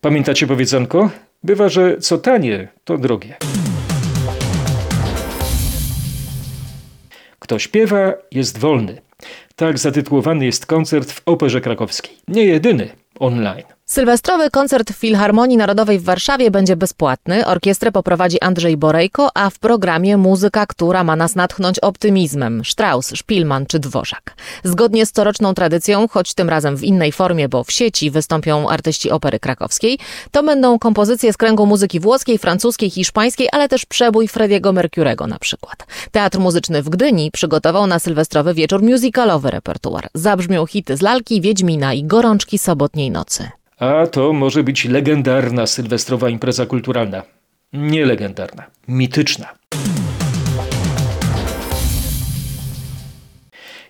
Pamiętacie 0.01 0.47
powiedzonko? 0.47 1.11
Bywa, 1.43 1.69
że 1.69 1.99
co 1.99 2.19
tanie, 2.19 2.69
to 2.85 2.99
drogie. 2.99 3.37
Kto 7.39 7.59
śpiewa, 7.59 8.13
jest 8.33 8.59
wolny. 8.59 9.01
Tak 9.57 9.79
zatytułowany 9.79 10.45
jest 10.47 10.67
koncert 10.67 11.13
w 11.13 11.23
Operze 11.27 11.61
Krakowskiej. 11.61 12.17
Nie 12.29 12.45
jedyny 12.45 12.89
online. 13.19 13.65
Sylwestrowy 13.87 14.51
koncert 14.51 14.93
Filharmonii 14.93 15.57
Narodowej 15.57 15.99
w 15.99 16.05
Warszawie 16.05 16.51
będzie 16.51 16.77
bezpłatny. 16.77 17.47
Orkiestrę 17.47 17.93
poprowadzi 17.93 18.41
Andrzej 18.41 18.77
Borejko, 18.77 19.29
a 19.35 19.51
w 19.51 19.59
programie 19.59 20.17
muzyka, 20.17 20.67
która 20.67 21.05
ma 21.05 21.17
nas 21.17 21.35
natchnąć 21.35 21.79
optymizmem. 21.79 22.63
Strauss, 22.65 23.13
Szpilman 23.15 23.67
czy 23.67 23.79
Dworzak. 23.79 24.37
Zgodnie 24.65 25.07
z 25.07 25.13
coroczną 25.13 25.55
tradycją, 25.55 26.09
choć 26.09 26.35
tym 26.35 26.49
razem 26.49 26.77
w 26.77 26.85
innej 26.85 27.13
formie, 27.13 27.49
bo 27.49 27.65
w 27.65 27.73
sieci 27.73 28.11
wystąpią 28.11 28.69
artyści 28.69 29.11
opery 29.11 29.41
krakowskiej, 29.41 29.99
to 30.31 30.43
będą 30.43 30.79
kompozycje 30.79 31.33
z 31.33 31.37
kręgu 31.37 31.67
muzyki 31.67 32.01
włoskiej, 32.01 32.39
francuskiej, 32.39 32.91
hiszpańskiej, 32.91 33.49
ale 33.53 33.69
też 33.69 33.87
przebój 33.87 34.29
Frediego 34.29 34.73
Mercurego 34.73 35.27
na 35.27 35.39
przykład. 35.39 35.87
Teatr 36.13 36.39
Muzyczny 36.39 36.83
w 36.83 36.89
Gdyni 36.89 37.31
przygotował 37.31 37.87
na 37.87 37.99
sylwestrowy 37.99 38.55
wieczór 38.55 38.83
musicalowy 38.83 39.51
repertuar. 39.51 40.09
Zabrzmią 40.15 40.67
hity 40.67 40.97
z 40.97 41.03
lalki, 41.03 41.41
Wiedźmina 41.41 41.95
i 41.95 42.05
gorączki 42.05 42.59
sobotniej 42.59 43.11
nocy. 43.11 43.49
A 43.85 44.07
to 44.07 44.33
może 44.33 44.65
być 44.65 44.85
legendarna 44.85 45.67
sylwestrowa 45.67 46.29
impreza 46.29 46.67
kulturalna. 46.67 47.23
Nie 47.73 48.07
legendarna, 48.07 48.67
mityczna. 48.89 49.55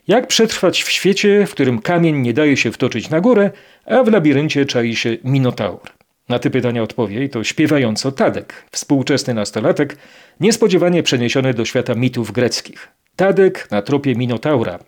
Jak 0.08 0.26
przetrwać 0.26 0.82
w 0.82 0.90
świecie, 0.90 1.46
w 1.46 1.50
którym 1.50 1.78
kamień 1.78 2.16
nie 2.16 2.32
daje 2.32 2.56
się 2.56 2.72
wtoczyć 2.72 3.10
na 3.10 3.20
górę, 3.20 3.50
a 3.86 4.02
w 4.02 4.12
labiryncie 4.12 4.66
czai 4.66 4.96
się 4.96 5.16
minotaur? 5.24 5.90
Na 6.28 6.38
te 6.38 6.50
pytania 6.50 6.82
odpowie 6.82 7.28
to 7.28 7.44
śpiewająco 7.44 8.12
Tadek, 8.12 8.64
współczesny 8.70 9.34
nastolatek, 9.34 9.96
niespodziewanie 10.40 11.02
przeniesiony 11.02 11.54
do 11.54 11.64
świata 11.64 11.94
mitów 11.94 12.32
greckich. 12.32 12.88
Tadek 13.16 13.70
na 13.70 13.82
tropie 13.82 14.14
Minotaura. 14.14 14.78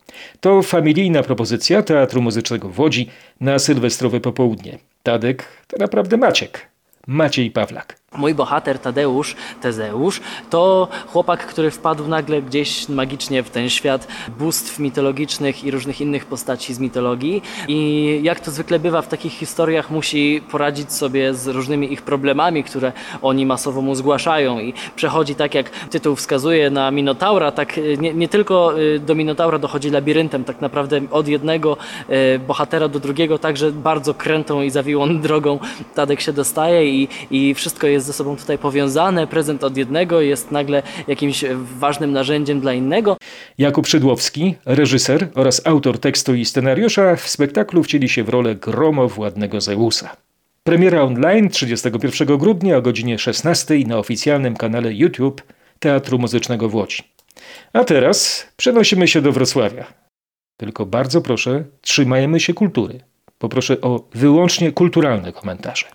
To 0.40 0.62
familijna 0.62 1.22
propozycja 1.22 1.82
Teatru 1.82 2.22
Muzycznego 2.22 2.68
w 2.68 2.80
Łodzi 2.80 3.10
na 3.40 3.58
sylwestrowe 3.58 4.20
popołudnie. 4.20 4.78
Tadek 5.02 5.44
to 5.66 5.76
naprawdę 5.76 6.16
Maciek. 6.16 6.66
Maciej 7.06 7.50
Pawlak. 7.50 7.98
Mój 8.12 8.34
bohater 8.34 8.78
Tadeusz, 8.78 9.36
Tezeusz, 9.60 10.20
to 10.50 10.88
chłopak, 11.06 11.46
który 11.46 11.70
wpadł 11.70 12.08
nagle 12.08 12.42
gdzieś 12.42 12.88
magicznie 12.88 13.42
w 13.42 13.50
ten 13.50 13.70
świat 13.70 14.08
bóstw 14.38 14.78
mitologicznych 14.78 15.64
i 15.64 15.70
różnych 15.70 16.00
innych 16.00 16.26
postaci 16.26 16.74
z 16.74 16.78
mitologii. 16.78 17.42
I 17.68 18.20
jak 18.22 18.40
to 18.40 18.50
zwykle 18.50 18.78
bywa 18.78 19.02
w 19.02 19.08
takich 19.08 19.32
historiach, 19.32 19.90
musi 19.90 20.42
poradzić 20.50 20.92
sobie 20.92 21.34
z 21.34 21.46
różnymi 21.46 21.92
ich 21.92 22.02
problemami, 22.02 22.64
które 22.64 22.92
oni 23.22 23.46
masowo 23.46 23.82
mu 23.82 23.94
zgłaszają. 23.94 24.60
I 24.60 24.74
przechodzi 24.96 25.34
tak, 25.34 25.54
jak 25.54 25.70
tytuł 25.70 26.16
wskazuje, 26.16 26.70
na 26.70 26.90
Minotaura, 26.90 27.52
tak 27.52 27.80
nie, 27.98 28.14
nie 28.14 28.28
tylko 28.28 28.80
y, 28.80 28.98
do 28.98 29.14
Minotaura 29.14 29.58
dochodzi 29.58 29.90
labiryntem, 29.90 30.44
tak 30.44 30.60
naprawdę 30.60 31.00
od 31.10 31.28
jednego 31.28 31.76
y, 32.10 32.38
bohatera 32.38 32.88
do 32.88 33.00
drugiego, 33.00 33.38
także 33.38 33.72
bardzo 33.72 34.14
krętą 34.14 34.62
i 34.62 34.70
zawiłą 34.70 35.18
drogą 35.26 35.58
Tadek 35.94 36.20
się 36.20 36.32
dostaje 36.32 36.90
i, 36.90 37.08
i 37.30 37.54
wszystko 37.54 37.86
jest 37.86 37.95
ze 38.00 38.12
sobą 38.12 38.36
tutaj 38.36 38.58
powiązane. 38.58 39.26
Prezent 39.26 39.64
od 39.64 39.76
jednego 39.76 40.20
jest 40.20 40.50
nagle 40.50 40.82
jakimś 41.08 41.44
ważnym 41.78 42.12
narzędziem 42.12 42.60
dla 42.60 42.72
innego. 42.72 43.16
Jakub 43.58 43.86
Szydłowski, 43.86 44.54
reżyser 44.64 45.28
oraz 45.34 45.66
autor 45.66 45.98
tekstu 45.98 46.34
i 46.34 46.44
scenariusza 46.44 47.16
w 47.16 47.28
spektaklu 47.28 47.82
wcieli 47.82 48.08
się 48.08 48.24
w 48.24 48.28
rolę 48.28 48.54
gromowładnego 48.54 49.60
Zeusa. 49.60 50.16
Premiera 50.64 51.02
online 51.02 51.48
31 51.48 52.38
grudnia 52.38 52.76
o 52.76 52.82
godzinie 52.82 53.18
16 53.18 53.78
na 53.86 53.98
oficjalnym 53.98 54.56
kanale 54.56 54.94
YouTube 54.94 55.42
Teatru 55.78 56.18
Muzycznego 56.18 56.68
w 56.68 56.74
Łodzi. 56.74 57.02
A 57.72 57.84
teraz 57.84 58.46
przenosimy 58.56 59.08
się 59.08 59.20
do 59.20 59.32
Wrocławia. 59.32 59.86
Tylko 60.56 60.86
bardzo 60.86 61.20
proszę, 61.20 61.64
trzymajmy 61.80 62.40
się 62.40 62.54
kultury. 62.54 63.00
Poproszę 63.38 63.80
o 63.80 64.08
wyłącznie 64.14 64.72
kulturalne 64.72 65.32
komentarze. 65.32 65.86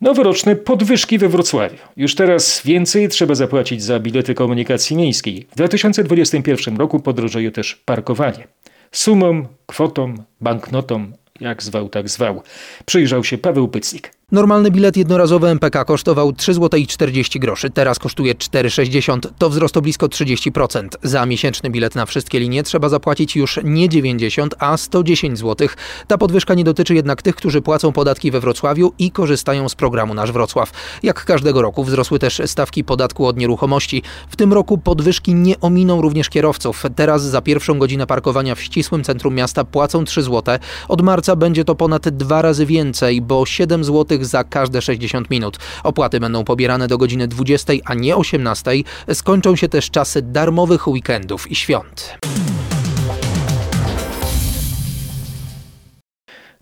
Noworoczne 0.00 0.56
podwyżki 0.56 1.18
we 1.18 1.28
Wrocławiu. 1.28 1.76
Już 1.96 2.14
teraz 2.14 2.62
więcej 2.64 3.08
trzeba 3.08 3.34
zapłacić 3.34 3.82
za 3.82 4.00
bilety 4.00 4.34
komunikacji 4.34 4.96
miejskiej. 4.96 5.46
W 5.50 5.56
2021 5.56 6.76
roku 6.76 7.00
podrożeje 7.00 7.50
też 7.50 7.76
parkowanie. 7.76 8.46
Sumą, 8.92 9.46
kwotą, 9.66 10.14
banknotą, 10.40 11.12
jak 11.40 11.62
zwał, 11.62 11.88
tak 11.88 12.08
zwał. 12.08 12.42
Przyjrzał 12.86 13.24
się 13.24 13.38
Paweł 13.38 13.68
Pycnik. 13.68 14.15
Normalny 14.32 14.70
bilet 14.70 14.96
jednorazowy 14.96 15.48
MPK 15.48 15.84
kosztował 15.84 16.30
3,40 16.30 17.56
zł 17.56 17.70
teraz 17.74 17.98
kosztuje 17.98 18.34
4,60 18.34 19.18
To 19.38 19.50
wzrost 19.50 19.76
o 19.76 19.82
blisko 19.82 20.06
30%. 20.06 20.88
Za 21.02 21.26
miesięczny 21.26 21.70
bilet 21.70 21.94
na 21.94 22.06
wszystkie 22.06 22.40
linie 22.40 22.62
trzeba 22.62 22.88
zapłacić 22.88 23.36
już 23.36 23.60
nie 23.64 23.88
90, 23.88 24.54
a 24.58 24.76
110 24.76 25.38
zł. 25.38 25.68
Ta 26.06 26.18
podwyżka 26.18 26.54
nie 26.54 26.64
dotyczy 26.64 26.94
jednak 26.94 27.22
tych, 27.22 27.36
którzy 27.36 27.62
płacą 27.62 27.92
podatki 27.92 28.30
we 28.30 28.40
Wrocławiu 28.40 28.92
i 28.98 29.10
korzystają 29.10 29.68
z 29.68 29.74
programu 29.74 30.14
Nasz 30.14 30.32
Wrocław. 30.32 30.70
Jak 31.02 31.24
każdego 31.24 31.62
roku 31.62 31.84
wzrosły 31.84 32.18
też 32.18 32.42
stawki 32.46 32.84
podatku 32.84 33.26
od 33.26 33.36
nieruchomości. 33.36 34.02
W 34.28 34.36
tym 34.36 34.52
roku 34.52 34.78
podwyżki 34.78 35.34
nie 35.34 35.60
ominą 35.60 36.02
również 36.02 36.28
kierowców. 36.28 36.84
Teraz 36.96 37.22
za 37.22 37.42
pierwszą 37.42 37.78
godzinę 37.78 38.06
parkowania 38.06 38.54
w 38.54 38.60
ścisłym 38.60 39.04
centrum 39.04 39.34
miasta 39.34 39.64
płacą 39.64 40.04
3 40.04 40.22
zł. 40.22 40.58
Od 40.88 41.02
marca 41.02 41.36
będzie 41.36 41.64
to 41.64 41.74
ponad 41.74 42.08
dwa 42.08 42.42
razy 42.42 42.66
więcej, 42.66 43.22
bo 43.22 43.46
7 43.46 43.84
zł 43.84 44.15
za 44.24 44.44
każde 44.44 44.82
60 44.82 45.30
minut. 45.30 45.58
Opłaty 45.84 46.20
będą 46.20 46.44
pobierane 46.44 46.88
do 46.88 46.98
godziny 46.98 47.28
20, 47.28 47.72
a 47.84 47.94
nie 47.94 48.16
18. 48.16 48.70
Skończą 49.12 49.56
się 49.56 49.68
też 49.68 49.90
czasy 49.90 50.22
darmowych 50.22 50.88
weekendów 50.88 51.50
i 51.50 51.54
świąt. 51.54 52.18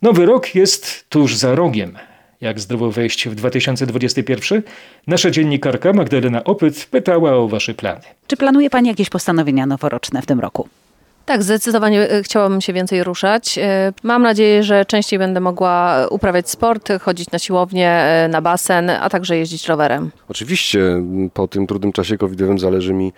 Nowy 0.03 0.27
rok 0.27 0.55
jest 0.55 1.09
tuż 1.09 1.37
za 1.37 1.55
rogiem. 1.55 1.99
Jak 2.41 2.61
zdrowo 2.61 2.91
wejść 2.91 3.29
w 3.29 3.35
2021? 3.35 4.63
Nasza 5.07 5.31
dziennikarka 5.31 5.93
Magdalena 5.93 6.45
Opyt 6.45 6.87
pytała 6.87 7.33
o 7.33 7.49
Wasze 7.49 7.75
plany. 7.75 8.01
Czy 8.27 8.37
planuje 8.37 8.71
Pani 8.71 8.89
jakieś 8.89 9.11
postanowienia 9.11 9.67
noworoczne 9.67 10.23
w 10.23 10.27
tym 10.27 10.41
roku? 10.41 10.69
Tak, 11.27 11.43
zdecydowanie 11.43 12.11
e, 12.11 12.23
chciałabym 12.23 12.61
się 12.61 12.73
więcej 12.73 13.05
ruszać. 13.05 13.59
E, 13.59 13.93
mam 14.03 14.23
nadzieję, 14.23 14.63
że 14.63 14.85
częściej 14.85 15.19
będę 15.19 15.41
mogła 15.41 16.07
uprawiać 16.11 16.51
sport, 16.51 16.89
chodzić 17.01 17.31
na 17.31 17.39
siłownię, 17.39 17.91
e, 17.91 18.29
na 18.29 18.43
basen, 18.43 18.91
a 18.91 19.11
także 19.11 19.37
jeździć 19.37 19.69
rowerem. 19.69 20.11
Oczywiście 20.29 21.03
po 21.35 21.49
tym 21.49 21.67
trudnym 21.67 21.93
czasie 21.93 22.19
covidowym 22.19 22.59
zależy 22.59 22.93
mi 22.95 23.13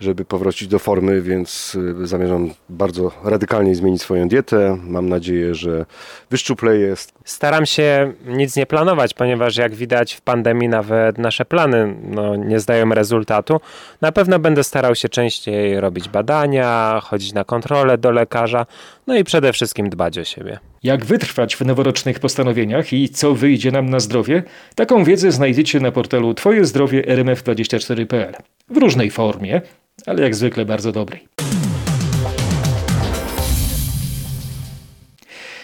żeby 0.00 0.24
powrócić 0.24 0.68
do 0.68 0.78
formy, 0.78 1.22
więc 1.22 1.74
y, 2.02 2.06
zamierzam 2.06 2.50
bardzo 2.68 3.12
radykalnie 3.24 3.74
zmienić 3.74 4.02
swoją 4.02 4.28
dietę. 4.28 4.78
Mam 4.82 5.08
nadzieję, 5.08 5.54
że 5.54 5.86
wyszczupleję. 6.30 6.94
Staram 7.24 7.66
się 7.66 8.12
nic 8.26 8.56
nie 8.56 8.66
planować, 8.66 9.14
ponieważ 9.14 9.56
jak 9.56 9.74
widać 9.74 10.14
w 10.14 10.20
pandemii 10.20 10.68
nawet 10.68 11.18
nasze 11.18 11.44
plany 11.44 11.96
no, 12.02 12.36
nie 12.36 12.60
zdają 12.60 12.90
rezultatu. 12.90 13.60
Na 14.00 14.12
pewno 14.12 14.38
będę 14.38 14.64
starał 14.64 14.94
się 14.94 15.08
częściej 15.08 15.80
robić 15.80 16.08
badania, 16.08 17.00
chodzić 17.04 17.32
na 17.32 17.44
kontrolę 17.44 17.98
do 17.98 18.10
lekarza, 18.10 18.66
no 19.06 19.16
i 19.16 19.24
przede 19.24 19.52
wszystkim 19.52 19.90
dbać 19.90 20.18
o 20.18 20.24
siebie. 20.24 20.58
Jak 20.82 21.04
wytrwać 21.04 21.56
w 21.56 21.60
noworocznych 21.60 22.20
postanowieniach 22.20 22.92
i 22.92 23.08
co 23.08 23.34
wyjdzie 23.34 23.70
nam 23.70 23.90
na 23.90 24.00
zdrowie? 24.00 24.42
Taką 24.74 25.04
wiedzę 25.04 25.32
znajdziecie 25.32 25.80
na 25.80 25.92
portalu 25.92 26.34
Twoje 26.34 26.64
zdrowie 26.64 27.02
rmf24.pl 27.02 28.34
w 28.70 28.76
różnej 28.76 29.10
formie, 29.10 29.60
ale 30.06 30.22
jak 30.22 30.34
zwykle 30.34 30.64
bardzo 30.64 30.92
dobrej. 30.92 31.28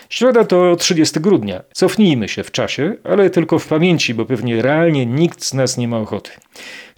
Środa 0.08 0.44
to 0.44 0.76
30 0.76 1.20
grudnia. 1.20 1.62
Cofnijmy 1.72 2.28
się 2.28 2.44
w 2.44 2.50
czasie, 2.50 2.94
ale 3.04 3.30
tylko 3.30 3.58
w 3.58 3.66
pamięci, 3.66 4.14
bo 4.14 4.24
pewnie 4.24 4.62
realnie 4.62 5.06
nikt 5.06 5.44
z 5.44 5.54
nas 5.54 5.76
nie 5.76 5.88
ma 5.88 5.98
ochoty. 5.98 6.30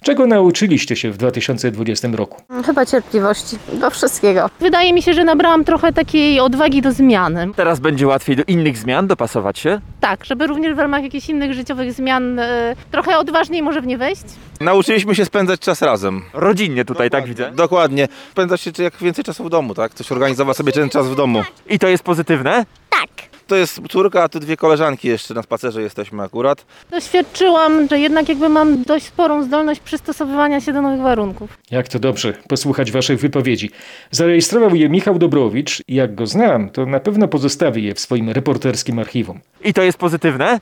Czego 0.07 0.27
nauczyliście 0.27 0.95
się 0.95 1.11
w 1.11 1.17
2020 1.17 2.07
roku? 2.13 2.41
Chyba 2.65 2.85
cierpliwości 2.85 3.57
do 3.73 3.89
wszystkiego. 3.89 4.49
Wydaje 4.59 4.93
mi 4.93 5.01
się, 5.01 5.13
że 5.13 5.23
nabrałam 5.23 5.63
trochę 5.63 5.93
takiej 5.93 6.39
odwagi 6.39 6.81
do 6.81 6.91
zmiany. 6.91 7.49
Teraz 7.55 7.79
będzie 7.79 8.07
łatwiej 8.07 8.35
do 8.35 8.43
innych 8.43 8.77
zmian 8.77 9.07
dopasować 9.07 9.59
się? 9.59 9.81
Tak, 10.01 10.25
żeby 10.25 10.47
również 10.47 10.75
w 10.75 10.79
ramach 10.79 11.03
jakichś 11.03 11.29
innych 11.29 11.53
życiowych 11.53 11.93
zmian 11.93 12.39
e, 12.39 12.75
trochę 12.91 13.17
odważniej 13.17 13.61
może 13.61 13.81
w 13.81 13.87
nie 13.87 13.97
wejść. 13.97 14.23
Nauczyliśmy 14.61 15.15
się 15.15 15.25
spędzać 15.25 15.59
czas 15.59 15.81
razem. 15.81 16.21
Rodzinnie 16.33 16.85
tutaj, 16.85 17.09
tak 17.09 17.27
widzę? 17.27 17.51
Dokładnie. 17.51 18.07
Spędzać 18.31 18.61
się 18.61 18.71
jak 18.79 18.97
więcej 18.97 19.23
czasu 19.23 19.43
w 19.43 19.49
domu, 19.49 19.73
tak? 19.73 19.93
Coś 19.93 20.11
organizować 20.11 20.57
sobie 20.57 20.71
ten 20.71 20.89
czas 20.89 21.07
w 21.07 21.15
domu. 21.15 21.43
I 21.69 21.79
to 21.79 21.87
jest 21.87 22.03
pozytywne? 22.03 22.65
Tak. 22.89 23.26
To 23.47 23.55
jest 23.55 23.81
córka, 23.89 24.23
a 24.23 24.29
tu 24.29 24.39
dwie 24.39 24.57
koleżanki 24.57 25.07
jeszcze 25.07 25.33
na 25.33 25.43
spacerze 25.43 25.81
jesteśmy 25.81 26.23
akurat. 26.23 26.65
Doświadczyłam, 26.91 27.87
że 27.87 27.99
jednak 27.99 28.29
jakby 28.29 28.49
mam 28.49 28.83
dość 28.83 29.05
sporą 29.05 29.43
zdolność 29.43 29.79
przystosowywania 29.79 30.61
się 30.61 30.73
do 30.73 30.81
nowych 30.81 31.01
warunków. 31.01 31.57
Jak 31.71 31.87
to 31.87 31.99
dobrze 31.99 32.33
posłuchać 32.47 32.91
waszych 32.91 33.19
wypowiedzi. 33.19 33.69
Zarejestrował 34.11 34.75
je 34.75 34.89
Michał 34.89 35.19
Dobrowicz 35.19 35.83
i 35.87 35.95
jak 35.95 36.15
go 36.15 36.27
znam, 36.27 36.69
to 36.69 36.85
na 36.85 36.99
pewno 36.99 37.27
pozostawi 37.27 37.83
je 37.83 37.93
w 37.93 37.99
swoim 37.99 38.29
reporterskim 38.29 38.99
archiwum. 38.99 39.39
I 39.63 39.73
to 39.73 39.81
jest 39.81 39.97
pozytywne? 39.97 40.59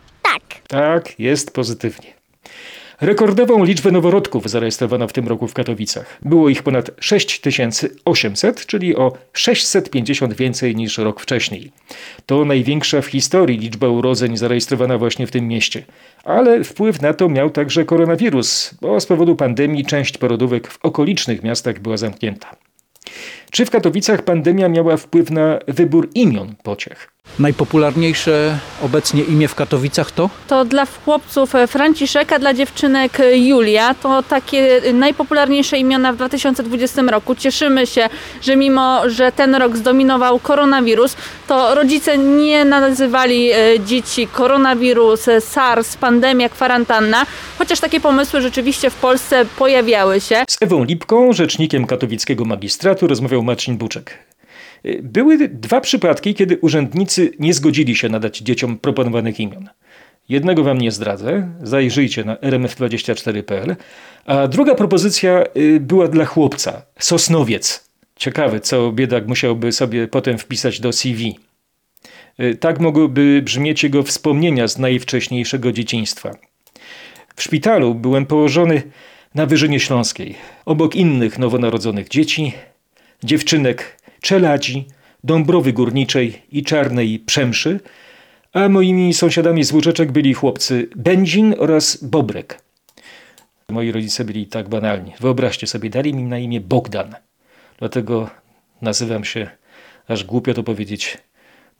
Tak, 0.67 1.19
jest 1.19 1.53
pozytywnie. 1.53 2.14
Rekordową 3.01 3.63
liczbę 3.63 3.91
noworodków 3.91 4.49
zarejestrowano 4.49 5.07
w 5.07 5.13
tym 5.13 5.27
roku 5.27 5.47
w 5.47 5.53
Katowicach. 5.53 6.17
Było 6.21 6.49
ich 6.49 6.63
ponad 6.63 6.91
6800, 6.99 8.65
czyli 8.65 8.95
o 8.95 9.13
650 9.33 10.33
więcej 10.33 10.75
niż 10.75 10.97
rok 10.97 11.19
wcześniej. 11.19 11.71
To 12.25 12.45
największa 12.45 13.01
w 13.01 13.05
historii 13.05 13.59
liczba 13.59 13.87
urodzeń 13.87 14.37
zarejestrowana 14.37 14.97
właśnie 14.97 15.27
w 15.27 15.31
tym 15.31 15.47
mieście. 15.47 15.85
Ale 16.23 16.63
wpływ 16.63 17.01
na 17.01 17.13
to 17.13 17.29
miał 17.29 17.49
także 17.49 17.85
koronawirus, 17.85 18.73
bo 18.81 18.99
z 18.99 19.05
powodu 19.05 19.35
pandemii 19.35 19.85
część 19.85 20.17
porodówek 20.17 20.67
w 20.67 20.85
okolicznych 20.85 21.43
miastach 21.43 21.79
była 21.79 21.97
zamknięta. 21.97 22.55
Czy 23.51 23.65
w 23.65 23.69
Katowicach 23.69 24.21
pandemia 24.21 24.69
miała 24.69 24.97
wpływ 24.97 25.31
na 25.31 25.59
wybór 25.67 26.09
imion 26.15 26.55
pociech? 26.63 27.14
Najpopularniejsze 27.39 28.57
obecnie 28.81 29.23
imię 29.23 29.47
w 29.47 29.55
Katowicach 29.55 30.11
to? 30.11 30.29
To 30.47 30.65
dla 30.65 30.85
chłopców 31.05 31.55
e, 31.55 31.67
Franciszek, 31.67 32.33
a 32.33 32.39
dla 32.39 32.53
dziewczynek 32.53 33.19
e, 33.19 33.37
Julia. 33.37 33.93
To 33.93 34.23
takie 34.23 34.83
e, 34.83 34.93
najpopularniejsze 34.93 35.77
imiona 35.77 36.13
w 36.13 36.15
2020 36.15 37.01
roku. 37.01 37.35
Cieszymy 37.35 37.87
się, 37.87 38.09
że 38.41 38.55
mimo, 38.55 39.09
że 39.09 39.31
ten 39.31 39.55
rok 39.55 39.77
zdominował 39.77 40.39
koronawirus, 40.39 41.15
to 41.47 41.75
rodzice 41.75 42.17
nie 42.17 42.65
nazywali 42.65 43.49
dzieci 43.85 44.27
koronawirus, 44.27 45.25
SARS, 45.39 45.97
pandemia, 45.97 46.49
kwarantanna, 46.49 47.25
chociaż 47.57 47.79
takie 47.79 47.99
pomysły 47.99 48.41
rzeczywiście 48.41 48.89
w 48.89 48.95
Polsce 48.95 49.45
pojawiały 49.57 50.21
się. 50.21 50.43
Z 50.49 50.57
Ewą 50.61 50.83
Lipką, 50.83 51.33
rzecznikiem 51.33 51.85
katowickiego 51.85 52.45
magistratu, 52.45 53.07
rozmawiał 53.07 53.43
Marcin 53.43 53.77
Buczek. 53.77 54.17
Były 55.03 55.49
dwa 55.49 55.81
przypadki, 55.81 56.33
kiedy 56.33 56.57
urzędnicy 56.57 57.31
nie 57.39 57.53
zgodzili 57.53 57.95
się 57.95 58.09
nadać 58.09 58.37
dzieciom 58.37 58.77
proponowanych 58.77 59.39
imion. 59.39 59.69
Jednego 60.29 60.63
wam 60.63 60.77
nie 60.77 60.91
zdradzę, 60.91 61.49
zajrzyjcie 61.63 62.23
na 62.23 62.35
rmf24.pl, 62.35 63.75
a 64.25 64.47
druga 64.47 64.75
propozycja 64.75 65.43
y, 65.57 65.79
była 65.79 66.07
dla 66.07 66.25
chłopca, 66.25 66.81
Sosnowiec. 66.99 67.89
Ciekawe, 68.15 68.59
co 68.59 68.91
biedak 68.91 69.27
musiałby 69.27 69.71
sobie 69.71 70.07
potem 70.07 70.37
wpisać 70.37 70.79
do 70.79 70.91
CV. 70.91 71.39
Y, 72.39 72.55
tak 72.55 72.79
mogłyby 72.79 73.41
brzmieć 73.45 73.83
jego 73.83 74.03
wspomnienia 74.03 74.67
z 74.67 74.77
najwcześniejszego 74.77 75.71
dzieciństwa. 75.71 76.31
W 77.35 77.43
szpitalu 77.43 77.95
byłem 77.95 78.25
położony 78.25 78.81
na 79.35 79.45
Wyżynie 79.45 79.79
Śląskiej, 79.79 80.35
obok 80.65 80.95
innych 80.95 81.39
nowonarodzonych 81.39 82.09
dzieci, 82.09 82.53
dziewczynek 83.23 83.97
Czeladzi, 84.25 84.87
Dąbrowy 85.23 85.73
Górniczej 85.73 86.41
i 86.51 86.63
Czarnej 86.63 87.19
Przemszy, 87.19 87.79
a 88.53 88.69
moimi 88.69 89.13
sąsiadami 89.13 89.63
z 89.63 89.71
Łuczeczek 89.71 90.11
byli 90.11 90.33
chłopcy 90.33 90.89
Będzin 90.95 91.55
oraz 91.57 92.03
Bobrek. 92.03 92.61
Moi 93.69 93.91
rodzice 93.91 94.25
byli 94.25 94.47
tak 94.47 94.69
banalni. 94.69 95.11
Wyobraźcie 95.19 95.67
sobie, 95.67 95.89
dali 95.89 96.13
mi 96.13 96.23
na 96.23 96.39
imię 96.39 96.61
Bogdan. 96.61 97.15
Dlatego 97.79 98.29
nazywam 98.81 99.23
się, 99.23 99.49
aż 100.07 100.23
głupio 100.23 100.53
to 100.53 100.63
powiedzieć, 100.63 101.17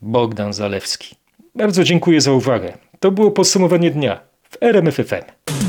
Bogdan 0.02 0.54
Zalewski. 0.54 1.16
Bardzo 1.56 1.84
dziękuję 1.84 2.22
za 2.22 2.32
uwagę. 2.32 2.78
To 3.00 3.12
było 3.12 3.32
podsumowanie 3.32 3.92
dnia 3.92 4.20
w 4.50 4.58
RMFFM. 4.62 5.65